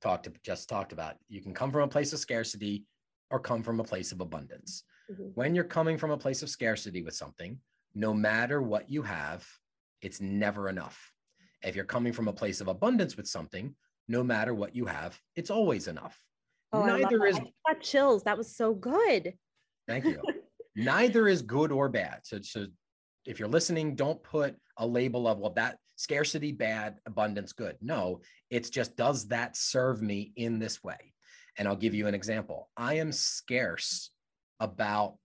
[0.00, 2.84] talked just talked about, you can come from a place of scarcity
[3.30, 4.84] or come from a place of abundance.
[5.10, 5.28] Mm-hmm.
[5.34, 7.58] When you're coming from a place of scarcity with something,
[7.94, 9.46] no matter what you have,
[10.02, 11.12] it's never enough.
[11.62, 13.74] If you're coming from a place of abundance with something,
[14.08, 16.18] no matter what you have, it's always enough.
[16.72, 18.24] Oh, Neither is I got chills.
[18.24, 19.34] That was so good.
[19.86, 20.20] Thank you.
[20.76, 22.20] neither is good or bad.
[22.24, 22.66] So, so
[23.26, 27.76] if you're listening, don't put a label of, well, that scarcity bad, abundance good.
[27.80, 31.14] No, it's just, does that serve me in this way?
[31.56, 32.68] And I'll give you an example.
[32.76, 34.10] I am scarce
[34.58, 35.16] about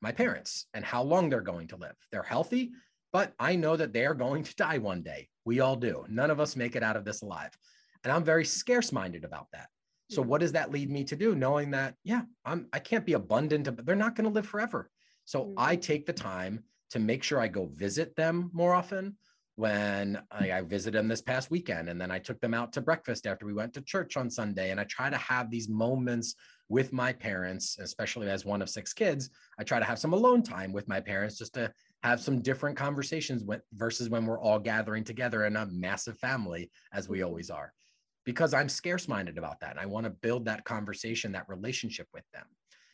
[0.00, 1.96] my parents and how long they're going to live.
[2.10, 2.70] They're healthy,
[3.12, 5.28] but I know that they are going to die one day.
[5.44, 6.04] We all do.
[6.08, 7.56] None of us make it out of this alive.
[8.04, 9.68] And I'm very scarce minded about that.
[10.10, 11.34] So what does that lead me to do?
[11.34, 14.90] Knowing that, yeah, I'm I can't be abundant, but they're not going to live forever.
[15.26, 15.54] So mm-hmm.
[15.58, 19.18] I take the time to make sure I go visit them more often.
[19.58, 22.80] When I, I visited them this past weekend, and then I took them out to
[22.80, 26.36] breakfast after we went to church on Sunday, and I try to have these moments
[26.68, 29.30] with my parents, especially as one of six kids.
[29.58, 31.72] I try to have some alone time with my parents just to
[32.04, 36.70] have some different conversations with, versus when we're all gathering together in a massive family,
[36.92, 37.72] as we always are
[38.24, 39.70] because I'm scarce minded about that.
[39.70, 42.44] And I want to build that conversation, that relationship with them.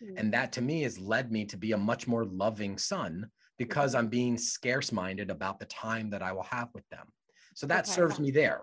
[0.01, 0.17] Mm-hmm.
[0.17, 3.95] And that to me has led me to be a much more loving son because.
[3.95, 7.07] I'm being scarce minded about the time that I will have with them.
[7.55, 7.93] So that okay.
[7.93, 8.63] serves me there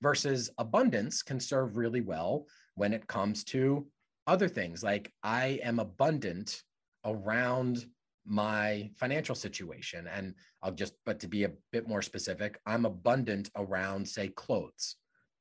[0.00, 3.86] versus abundance can serve really well when it comes to
[4.26, 4.82] other things.
[4.82, 6.62] Like I am abundant
[7.04, 7.84] around
[8.24, 10.06] my financial situation.
[10.06, 14.96] And I'll just, but to be a bit more specific, I'm abundant around, say, clothes.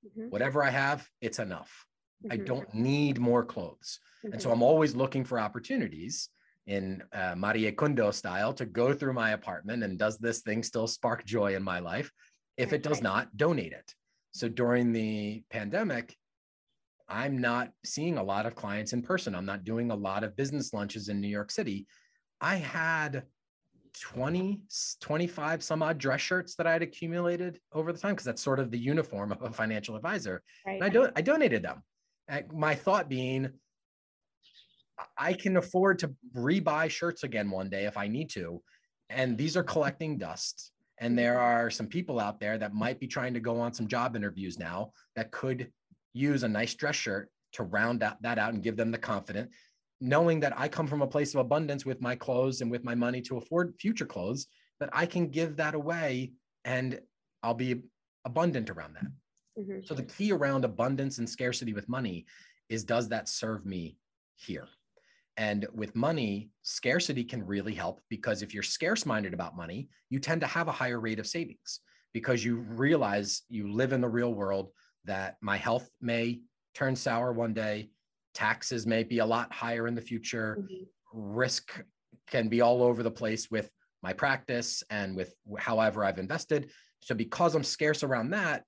[0.05, 0.29] Mm-hmm.
[0.29, 1.85] Whatever I have, it's enough.
[2.23, 2.33] Mm-hmm.
[2.33, 3.99] I don't need more clothes.
[4.25, 4.33] Mm-hmm.
[4.33, 4.57] And so mm-hmm.
[4.57, 6.29] I'm always looking for opportunities
[6.67, 10.87] in uh, Marie Kondo style to go through my apartment and does this thing still
[10.87, 12.11] spark joy in my life?
[12.57, 13.93] If it does not, donate it.
[14.31, 16.15] So during the pandemic,
[17.07, 19.33] I'm not seeing a lot of clients in person.
[19.33, 21.87] I'm not doing a lot of business lunches in New York City.
[22.41, 23.23] I had
[24.01, 24.61] 20,
[24.99, 28.59] 25 some odd dress shirts that I had accumulated over the time because that's sort
[28.59, 30.43] of the uniform of a financial advisor.
[30.65, 30.73] Right.
[30.73, 31.81] And I don't I donated them.
[32.27, 33.49] And my thought being,
[35.17, 38.61] I can afford to rebuy shirts again one day if I need to.
[39.09, 40.71] And these are collecting dust.
[40.99, 43.87] And there are some people out there that might be trying to go on some
[43.87, 45.71] job interviews now that could
[46.13, 49.53] use a nice dress shirt to round that, that out and give them the confidence
[49.99, 52.95] knowing that I come from a place of abundance with my clothes and with my
[52.95, 54.47] money to afford future clothes,
[54.79, 56.33] that I can give that away
[56.65, 56.99] and
[57.41, 57.81] I'll be
[58.25, 59.61] abundant around that.
[59.61, 59.79] Mm-hmm.
[59.85, 62.25] So the key around abundance and scarcity with money
[62.69, 63.97] is does that serve me
[64.35, 64.67] here?
[65.37, 70.19] And with money, scarcity can really help because if you're scarce minded about money, you
[70.19, 74.09] tend to have a higher rate of savings because you realize you live in the
[74.09, 74.71] real world
[75.05, 76.41] that my health may
[76.73, 77.89] turn sour one day,
[78.37, 80.83] taxes may be a lot higher in the future mm-hmm.
[81.11, 81.83] risk
[82.27, 83.67] can be all over the place with
[84.03, 86.69] my practice and with however i've invested
[86.99, 88.63] so because i'm scarce around that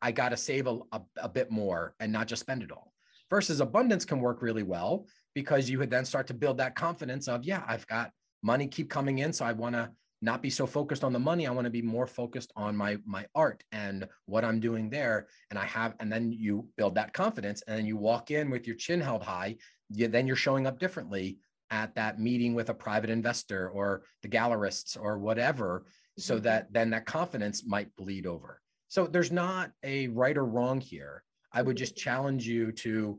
[0.00, 2.90] i got to save a, a, a, bit more and not just spend it all
[3.28, 7.28] versus abundance can work really well because you would then start to build that confidence
[7.28, 8.10] of yeah i've got
[8.42, 9.90] money keep coming in so i want to
[10.24, 12.96] not be so focused on the money i want to be more focused on my
[13.04, 17.12] my art and what i'm doing there and i have and then you build that
[17.12, 19.56] confidence and then you walk in with your chin held high
[19.90, 21.38] you, then you're showing up differently
[21.70, 25.84] at that meeting with a private investor or the gallerists or whatever
[26.18, 26.44] so mm-hmm.
[26.44, 31.24] that then that confidence might bleed over so there's not a right or wrong here
[31.52, 32.04] i would just mm-hmm.
[32.04, 33.18] challenge you to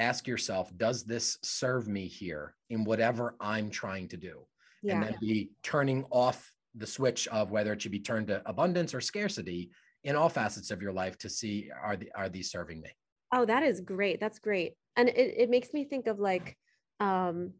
[0.00, 4.46] ask yourself does this serve me here in whatever i'm trying to do?
[4.82, 4.94] Yeah.
[4.94, 8.94] and then be turning off the switch of whether it should be turned to abundance
[8.94, 9.70] or scarcity
[10.04, 12.88] in all facets of your life to see are the, are these serving me?
[13.32, 14.20] Oh that is great.
[14.20, 14.72] That's great.
[14.96, 16.56] And it, it makes me think of like
[16.98, 17.52] um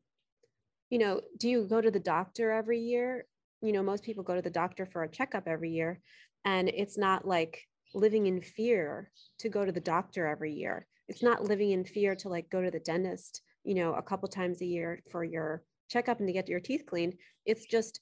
[0.88, 3.26] you know do you go to the doctor every year?
[3.60, 6.00] You know most people go to the doctor for a checkup every year
[6.44, 7.62] and it's not like
[7.94, 12.14] living in fear to go to the doctor every year it's not living in fear
[12.14, 15.62] to like go to the dentist you know a couple times a year for your
[15.90, 17.14] checkup and to get your teeth cleaned.
[17.44, 18.00] It's just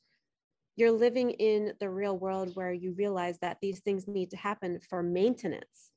[0.77, 4.79] you're living in the real world where you realize that these things need to happen
[4.89, 5.91] for maintenance,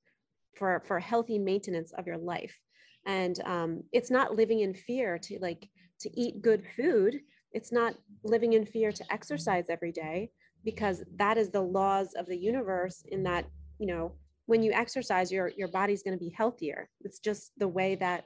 [0.58, 2.58] for for healthy maintenance of your life.
[3.05, 7.20] And um, it's not living in fear to like to eat good food.
[7.51, 10.32] It's not living in fear to exercise every day
[10.64, 13.03] because that is the laws of the universe.
[13.09, 13.45] In that
[13.78, 14.14] you know
[14.45, 16.89] when you exercise, your your body's going to be healthier.
[17.01, 18.25] It's just the way that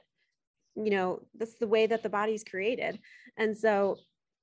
[0.74, 2.98] you know that's the way that the body's created.
[3.36, 3.98] And so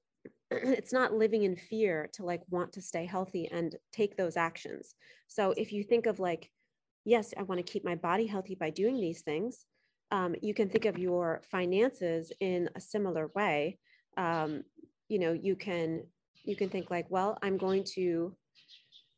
[0.51, 4.95] it's not living in fear to like want to stay healthy and take those actions.
[5.27, 6.49] So if you think of like
[7.05, 9.65] yes i want to keep my body healthy by doing these things
[10.11, 13.79] um, you can think of your finances in a similar way.
[14.15, 14.63] Um,
[15.13, 16.03] you know you can
[16.43, 18.35] you can think like well i'm going to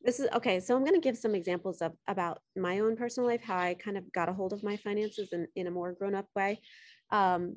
[0.05, 3.27] this is okay so i'm going to give some examples of about my own personal
[3.27, 5.93] life how i kind of got a hold of my finances in, in a more
[5.93, 6.59] grown up way
[7.11, 7.55] um,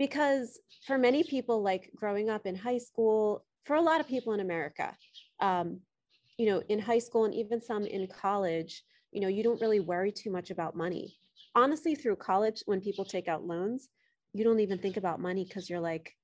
[0.00, 4.32] because for many people, like growing up in high school, for a lot of people
[4.32, 4.96] in America,
[5.40, 5.80] um,
[6.38, 8.82] you know, in high school and even some in college,
[9.12, 11.18] you know, you don't really worry too much about money.
[11.54, 13.88] Honestly, through college, when people take out loans,
[14.32, 16.14] you don't even think about money because you're like,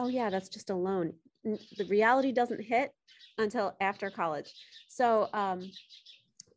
[0.00, 1.12] oh, yeah, that's just a loan.
[1.44, 2.92] The reality doesn't hit
[3.38, 4.52] until after college.
[4.88, 5.70] So, um,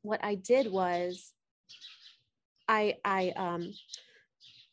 [0.01, 1.33] what I did was
[2.67, 3.73] I, I, um,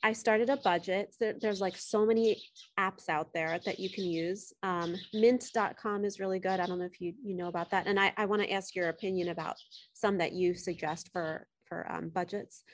[0.02, 1.16] I started a budget.
[1.18, 2.42] There, there's like so many
[2.78, 4.52] apps out there that you can use.
[4.62, 6.60] Um, mint.com is really good.
[6.60, 7.86] I don't know if you, you know about that.
[7.86, 9.56] And I, I want to ask your opinion about
[9.94, 12.64] some that you suggest for, for um, budgets.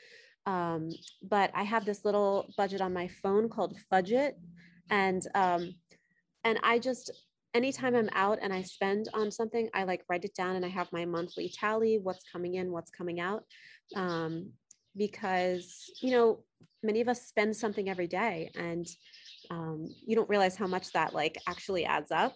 [0.45, 0.91] Um,
[1.23, 4.33] but I have this little budget on my phone called Fudget.
[4.91, 5.75] And, um,
[6.43, 7.13] and I just,
[7.55, 10.69] anytime I'm out and I spend on something, I like write it down and I
[10.69, 13.45] have my monthly tally, what's coming in, what's coming out.
[13.97, 14.51] Um,
[14.97, 16.45] because, you know,
[16.83, 18.87] many of us spend something every day and
[19.51, 22.35] um, you don't realize how much that like actually adds up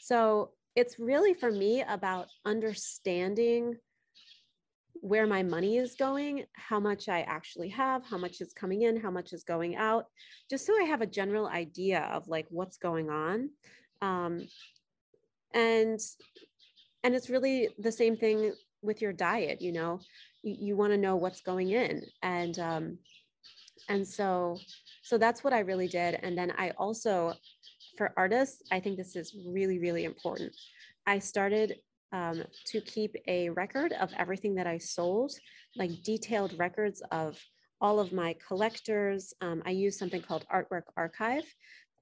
[0.00, 3.76] so it's really for me about understanding
[4.94, 9.00] where my money is going how much i actually have how much is coming in
[9.00, 10.06] how much is going out
[10.48, 13.50] just so i have a general idea of like what's going on
[14.02, 14.46] um,
[15.54, 15.98] and
[17.04, 20.00] and it's really the same thing with your diet you know?
[20.42, 22.02] You, you want to know what's going in.
[22.22, 22.98] And um,
[23.88, 24.58] and so
[25.02, 26.18] so that's what i really did.
[26.22, 27.34] And then i also
[27.96, 30.52] for artists i think this is really really important.
[31.06, 31.78] I started
[32.12, 35.32] um, to keep a record of everything that i sold
[35.76, 37.38] like detailed records of
[37.80, 39.34] all of my collectors.
[39.40, 41.44] Um, i use something called artwork archive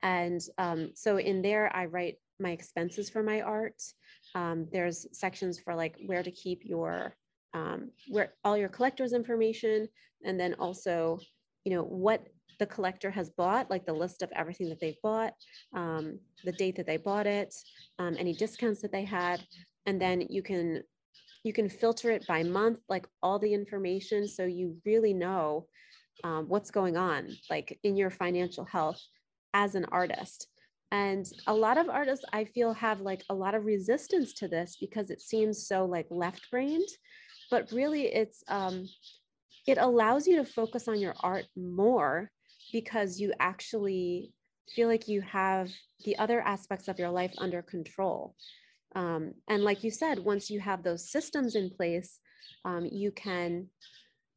[0.03, 3.81] and um, so in there i write my expenses for my art.
[4.35, 7.15] Um, there's sections for like where to keep your
[7.53, 9.89] um, where all your collectors information
[10.25, 11.19] and then also
[11.65, 12.29] you know what
[12.61, 15.33] the collector has bought like the list of everything that they've bought
[15.75, 17.55] um, the date that they bought it
[17.99, 19.43] um, any discounts that they had.
[19.87, 20.83] And then you can
[21.43, 25.67] you can filter it by month like all the information so you really know
[26.23, 29.01] um, what's going on like in your financial health
[29.55, 30.49] as an artist
[30.93, 34.77] and a lot of artists i feel have like a lot of resistance to this
[34.81, 36.89] because it seems so like left brained
[37.51, 38.87] but really it's um
[39.67, 42.31] it allows you to focus on your art more
[42.73, 44.33] because you actually
[44.75, 45.71] feel like you have
[46.05, 48.35] the other aspects of your life under control.
[48.95, 52.19] Um, and like you said, once you have those systems in place,
[52.65, 53.67] um, you can,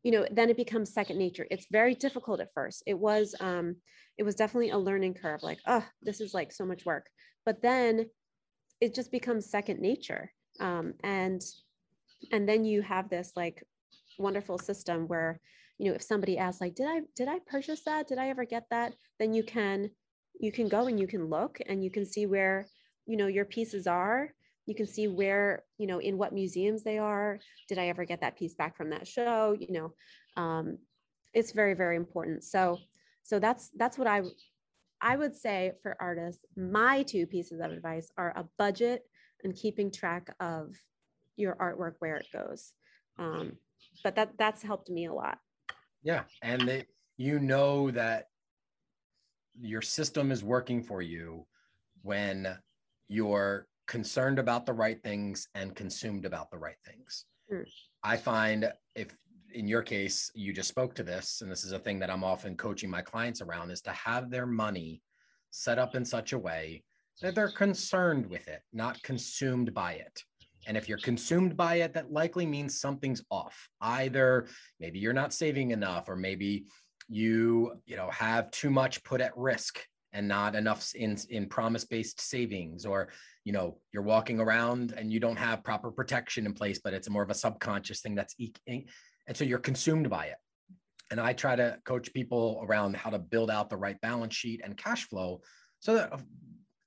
[0.03, 1.47] you know, then it becomes second nature.
[1.49, 2.83] It's very difficult at first.
[2.85, 3.77] It was, um,
[4.17, 5.41] it was definitely a learning curve.
[5.41, 7.07] Like, oh, this is like so much work.
[7.45, 8.09] But then
[8.81, 10.31] it just becomes second nature.
[10.59, 11.41] Um, and
[12.31, 13.63] and then you have this like
[14.17, 15.39] wonderful system where
[15.77, 18.45] you know if somebody asks like did i did i purchase that did i ever
[18.45, 19.89] get that then you can
[20.39, 22.67] you can go and you can look and you can see where
[23.05, 24.29] you know your pieces are
[24.65, 27.39] you can see where you know in what museums they are.
[27.67, 29.55] Did i ever get that piece back from that show?
[29.59, 29.93] You know
[30.41, 30.77] um,
[31.33, 32.43] it's very very important.
[32.43, 32.79] So
[33.23, 34.21] so that's that's what i
[35.01, 39.03] i would say for artists my two pieces of advice are a budget
[39.43, 40.75] and keeping track of
[41.37, 42.73] your artwork where it goes.
[43.17, 43.53] Um,
[44.03, 45.39] but that that's helped me a lot.
[46.03, 46.85] Yeah and they,
[47.17, 48.27] you know that
[49.59, 51.45] your system is working for you
[52.01, 52.57] when
[53.07, 57.25] you're concerned about the right things and consumed about the right things.
[58.03, 59.15] I find if
[59.53, 62.23] in your case you just spoke to this and this is a thing that i'm
[62.23, 64.99] often coaching my clients around is to have their money
[65.51, 66.83] set up in such a way
[67.21, 70.23] that they're concerned with it not consumed by it.
[70.65, 73.69] And if you're consumed by it, that likely means something's off.
[73.81, 74.47] Either
[74.79, 76.65] maybe you're not saving enough, or maybe
[77.09, 82.21] you, you know, have too much put at risk and not enough in, in promise-based
[82.21, 83.09] savings, or
[83.43, 87.09] you know, you're walking around and you don't have proper protection in place, but it's
[87.09, 88.35] more of a subconscious thing that's.
[88.67, 90.37] And so you're consumed by it.
[91.11, 94.61] And I try to coach people around how to build out the right balance sheet
[94.63, 95.41] and cash flow
[95.79, 96.13] so that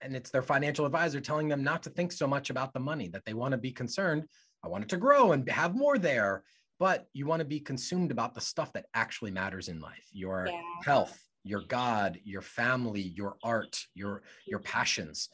[0.00, 3.08] and it's their financial advisor telling them not to think so much about the money
[3.08, 4.24] that they want to be concerned
[4.64, 6.42] i want it to grow and have more there
[6.78, 10.46] but you want to be consumed about the stuff that actually matters in life your
[10.48, 10.60] yeah.
[10.84, 15.28] health your god your family your art your your passions.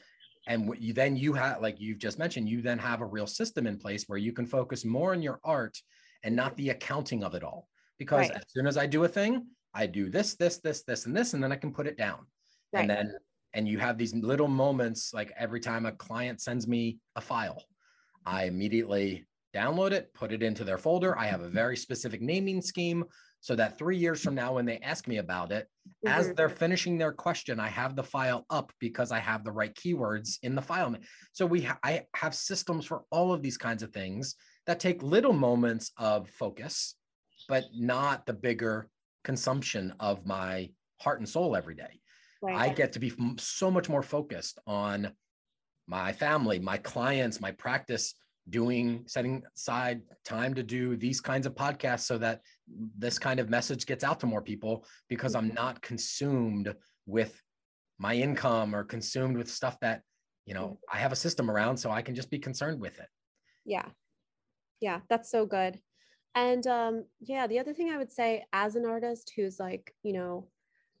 [0.45, 3.27] And what you then you have like you've just mentioned you then have a real
[3.27, 5.77] system in place where you can focus more on your art
[6.23, 7.67] and not the accounting of it all.
[7.97, 8.37] Because right.
[8.37, 11.33] as soon as i do a thing i do this this this this and this
[11.33, 12.25] and then i can put it down.
[12.73, 12.81] Right.
[12.81, 13.13] and then
[13.53, 17.63] and you have these little moments like every time a client sends me a file
[18.25, 21.17] i immediately download it put it into their folder.
[21.17, 23.05] I have a very specific naming scheme
[23.43, 25.67] so that three years from now, when they ask me about it,
[26.07, 26.17] mm-hmm.
[26.17, 29.75] as they're finishing their question, I have the file up because I have the right
[29.75, 30.95] keywords in the file.
[31.33, 34.35] So we, ha- I have systems for all of these kinds of things
[34.65, 36.95] that take little moments of focus,
[37.49, 38.87] but not the bigger
[39.25, 40.69] consumption of my
[41.01, 41.99] heart and soul every day.
[42.41, 42.55] Right.
[42.55, 45.11] I get to be so much more focused on
[45.85, 48.15] my family, my clients, my practice,
[48.49, 52.41] doing setting aside time to do these kinds of podcasts so that
[52.97, 56.73] this kind of message gets out to more people because I'm not consumed
[57.05, 57.41] with
[57.97, 60.01] my income or consumed with stuff that,
[60.45, 63.07] you know, I have a system around so I can just be concerned with it.
[63.65, 63.85] Yeah.
[64.81, 65.79] Yeah, that's so good.
[66.35, 70.13] And um yeah, the other thing I would say as an artist who's like, you
[70.13, 70.49] know,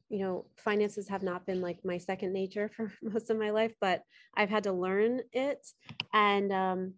[0.09, 3.73] you know, finances have not been like my second nature for most of my life,
[3.81, 4.03] but
[4.35, 5.67] I've had to learn it
[6.13, 6.93] and um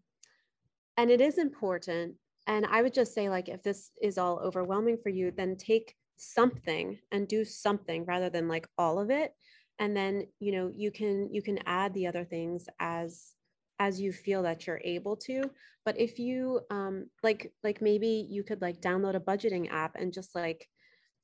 [0.97, 2.15] and it is important.
[2.47, 5.95] And i would just say like if this is all overwhelming for you then take
[6.17, 9.33] something and do something rather than like all of it.
[9.79, 13.33] And then you know you can you can add the other things as
[13.79, 15.49] as you feel that you're able to.
[15.83, 20.13] But if you um like like maybe you could like download a budgeting app and
[20.13, 20.69] just like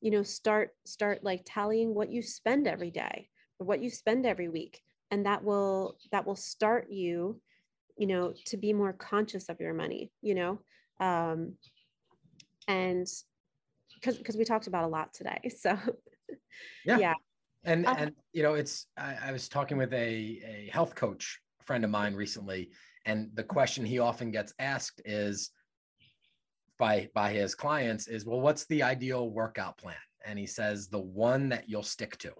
[0.01, 4.25] you know start start like tallying what you spend every day or what you spend
[4.25, 4.81] every week.
[5.11, 7.41] And that will that will start you
[8.01, 10.59] you know to be more conscious of your money you know?
[10.99, 11.53] Um
[12.67, 13.07] and
[13.93, 15.77] because because we talked about a lot today so
[16.85, 16.97] yeah.
[16.97, 17.13] Yeah.
[17.63, 21.39] And uh, and you know it's I, I was talking with a a health coach
[21.61, 22.71] friend of mine recently
[23.05, 25.51] and the question he often gets asked is
[26.79, 29.95] by by his clients is well what's the ideal workout plan?
[30.25, 32.33] And he says the one that you'll stick to.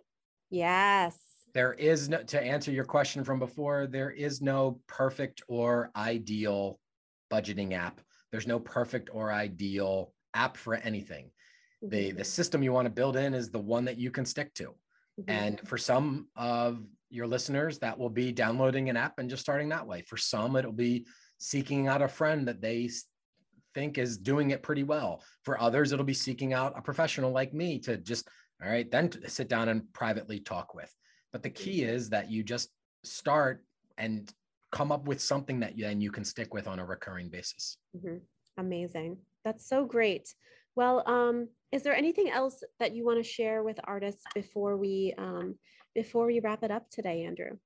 [0.49, 5.91] Yes there is no to answer your question from before there is no perfect or
[5.95, 6.79] ideal
[7.31, 8.01] budgeting app.
[8.31, 11.31] There's no perfect or ideal app for anything.
[11.81, 12.17] The mm-hmm.
[12.17, 14.75] the system you want to build in is the one that you can stick to.
[15.19, 15.29] Mm-hmm.
[15.29, 19.67] and for some of your listeners that will be downloading an app and just starting
[19.69, 20.03] that way.
[20.03, 21.05] For some it'll be
[21.37, 22.89] seeking out a friend that they
[23.75, 25.21] think is doing it pretty well.
[25.43, 28.29] For others it'll be seeking out a professional like me to just
[28.63, 30.95] all right then sit down and privately talk with
[31.31, 32.69] but the key is that you just
[33.03, 33.63] start
[33.97, 34.31] and
[34.71, 37.77] come up with something that you, then you can stick with on a recurring basis.
[37.95, 38.17] Mm-hmm.
[38.57, 39.17] Amazing.
[39.43, 40.33] That's so great.
[40.75, 45.13] Well, um, is there anything else that you want to share with artists before we
[45.17, 45.55] um,
[45.93, 47.57] before we wrap it up today, Andrew?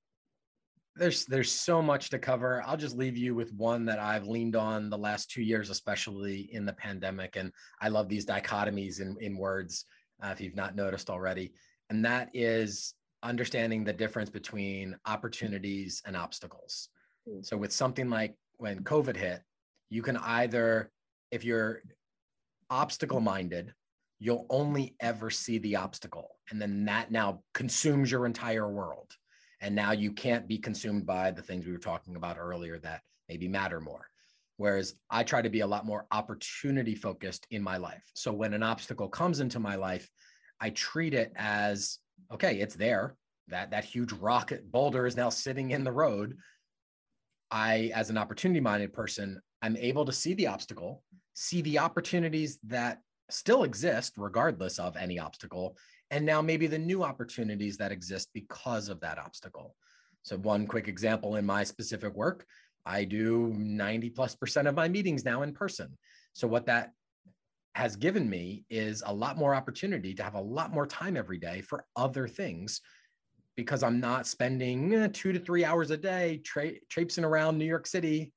[0.95, 2.63] There's there's so much to cover.
[2.65, 6.49] I'll just leave you with one that I've leaned on the last two years, especially
[6.53, 7.35] in the pandemic.
[7.35, 7.51] And
[7.81, 9.85] I love these dichotomies in in words,
[10.23, 11.53] uh, if you've not noticed already.
[11.89, 12.95] And that is
[13.25, 16.89] understanding the difference between opportunities and obstacles.
[17.27, 17.41] Hmm.
[17.41, 19.41] So, with something like when COVID hit,
[19.89, 20.91] you can either,
[21.31, 21.81] if you're
[22.69, 23.73] obstacle minded,
[24.19, 26.37] you'll only ever see the obstacle.
[26.49, 29.11] And then that now consumes your entire world.
[29.61, 33.01] And now you can't be consumed by the things we were talking about earlier that
[33.27, 34.07] maybe matter more.
[34.57, 38.03] Whereas I try to be a lot more opportunity focused in my life.
[38.13, 40.09] So when an obstacle comes into my life,
[40.61, 41.99] I treat it as
[42.31, 43.15] okay, it's there.
[43.47, 46.37] That that huge rocket boulder is now sitting in the road.
[47.51, 51.03] I, as an opportunity minded person, I'm able to see the obstacle,
[51.35, 52.99] see the opportunities that
[53.29, 55.77] still exist regardless of any obstacle,
[56.11, 59.75] and now maybe the new opportunities that exist because of that obstacle.
[60.23, 62.45] So, one quick example in my specific work,
[62.85, 65.97] I do 90 plus percent of my meetings now in person.
[66.33, 66.91] So, what that
[67.75, 71.37] has given me is a lot more opportunity to have a lot more time every
[71.37, 72.79] day for other things
[73.57, 77.65] because I'm not spending eh, two to three hours a day tra- traipsing around New
[77.65, 78.31] York City,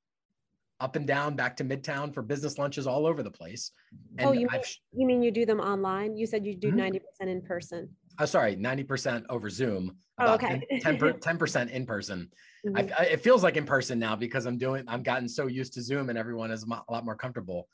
[0.81, 3.71] up and down, back to Midtown for business lunches all over the place.
[4.19, 4.61] And oh, you mean,
[4.93, 6.17] you mean you do them online?
[6.17, 6.97] You said you do mm-hmm.
[6.97, 7.89] 90% in person.
[8.19, 9.97] Oh, sorry, 90% over Zoom.
[10.19, 10.61] Oh, okay.
[10.81, 12.29] 10, 10% in person.
[12.67, 12.93] Mm-hmm.
[12.99, 15.83] I, it feels like in person now because I'm doing, I've gotten so used to
[15.83, 17.69] Zoom and everyone is a lot more comfortable.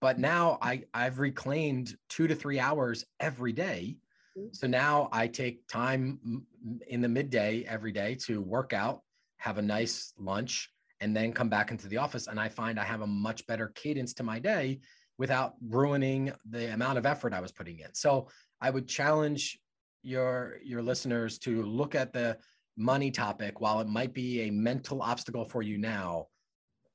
[0.00, 3.96] But now I, I've reclaimed two to three hours every day.
[4.36, 4.48] Mm-hmm.
[4.52, 6.46] So now I take time
[6.88, 9.02] in the midday every day to work out,
[9.38, 10.70] have a nice lunch,
[11.00, 12.26] and then come back into the office.
[12.26, 14.80] And I find I have a much better cadence to my day
[15.18, 17.92] without ruining the amount of effort I was putting in.
[17.92, 18.28] So
[18.60, 19.58] I would challenge
[20.02, 22.38] your your listeners to look at the
[22.76, 26.26] money topic while it might be a mental obstacle for you now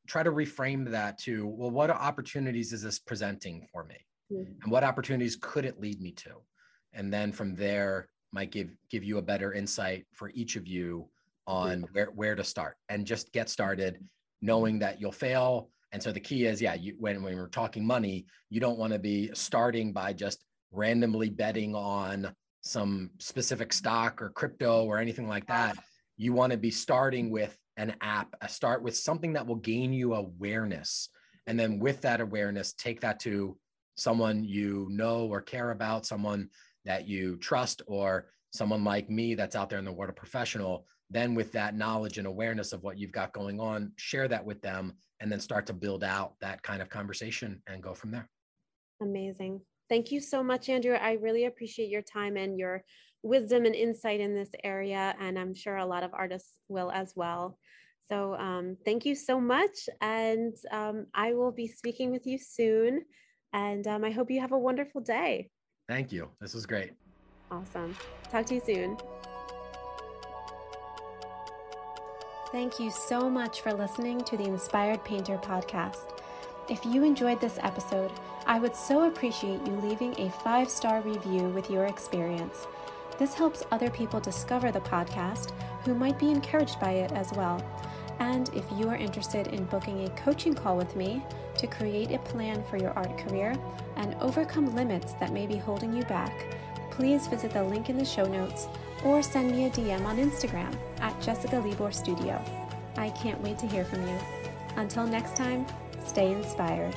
[0.07, 3.97] try to reframe that to well what opportunities is this presenting for me
[4.31, 4.51] mm-hmm.
[4.63, 6.31] and what opportunities could it lead me to
[6.93, 11.07] and then from there might give give you a better insight for each of you
[11.47, 11.93] on mm-hmm.
[11.93, 13.99] where where to start and just get started
[14.41, 17.87] knowing that you'll fail And so the key is, yeah, you, when, when we're talking
[17.87, 24.21] money, you don't want to be starting by just randomly betting on some specific stock
[24.21, 25.77] or crypto or anything like that.
[26.17, 29.93] You want to be starting with an app, a start with something that will gain
[29.93, 31.09] you awareness.
[31.47, 33.57] And then with that awareness, take that to
[33.95, 36.49] someone you know or care about, someone
[36.85, 40.85] that you trust, or someone like me that's out there in the world of professional.
[41.09, 44.61] Then, with that knowledge and awareness of what you've got going on, share that with
[44.61, 48.29] them and then start to build out that kind of conversation and go from there.
[49.01, 49.61] Amazing.
[49.87, 50.95] Thank you so much, Andrew.
[50.95, 52.83] I really appreciate your time and your
[53.25, 55.15] wisdom and insight in this area.
[55.19, 57.57] And I'm sure a lot of artists will as well.
[58.07, 59.89] So um, thank you so much.
[59.99, 63.01] And um, I will be speaking with you soon.
[63.51, 65.49] And um, I hope you have a wonderful day.
[65.87, 66.29] Thank you.
[66.39, 66.91] This was great.
[67.51, 67.95] Awesome.
[68.31, 68.97] Talk to you soon.
[72.51, 76.21] Thank you so much for listening to the Inspired Painter podcast.
[76.69, 78.11] If you enjoyed this episode,
[78.47, 82.67] I would so appreciate you leaving a five star review with your experience.
[83.17, 85.51] This helps other people discover the podcast
[85.83, 87.63] who might be encouraged by it as well.
[88.19, 91.23] And if you are interested in booking a coaching call with me
[91.57, 93.55] to create a plan for your art career
[93.97, 96.57] and overcome limits that may be holding you back,
[96.91, 98.67] please visit the link in the show notes
[99.03, 102.41] or send me a DM on Instagram at Jessica Libor Studio.
[102.97, 104.17] I can't wait to hear from you.
[104.77, 105.65] Until next time,
[106.05, 106.95] stay inspired.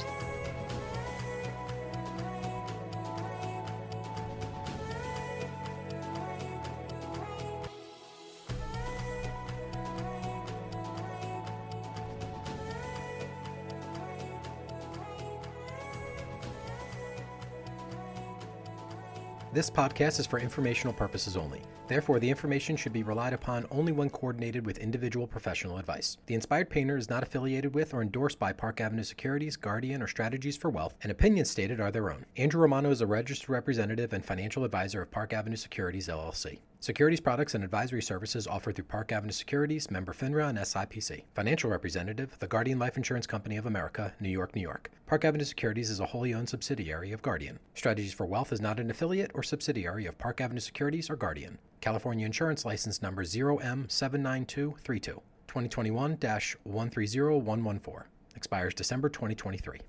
[19.59, 21.63] This podcast is for informational purposes only.
[21.89, 26.17] Therefore, the information should be relied upon only when coordinated with individual professional advice.
[26.27, 30.07] The Inspired Painter is not affiliated with or endorsed by Park Avenue Securities, Guardian, or
[30.07, 32.25] Strategies for Wealth, and opinions stated are their own.
[32.37, 36.61] Andrew Romano is a registered representative and financial advisor of Park Avenue Securities, LLC.
[36.81, 41.25] Securities products and advisory services offered through Park Avenue Securities, member FINRA, and SIPC.
[41.35, 44.89] Financial representative, the Guardian Life Insurance Company of America, New York, New York.
[45.05, 47.59] Park Avenue Securities is a wholly owned subsidiary of Guardian.
[47.75, 51.59] Strategies for Wealth is not an affiliate or subsidiary of Park Avenue Securities or Guardian.
[51.81, 55.03] California Insurance License Number 0M79232,
[55.49, 58.05] 2021 130114.
[58.37, 59.81] Expires December 2023.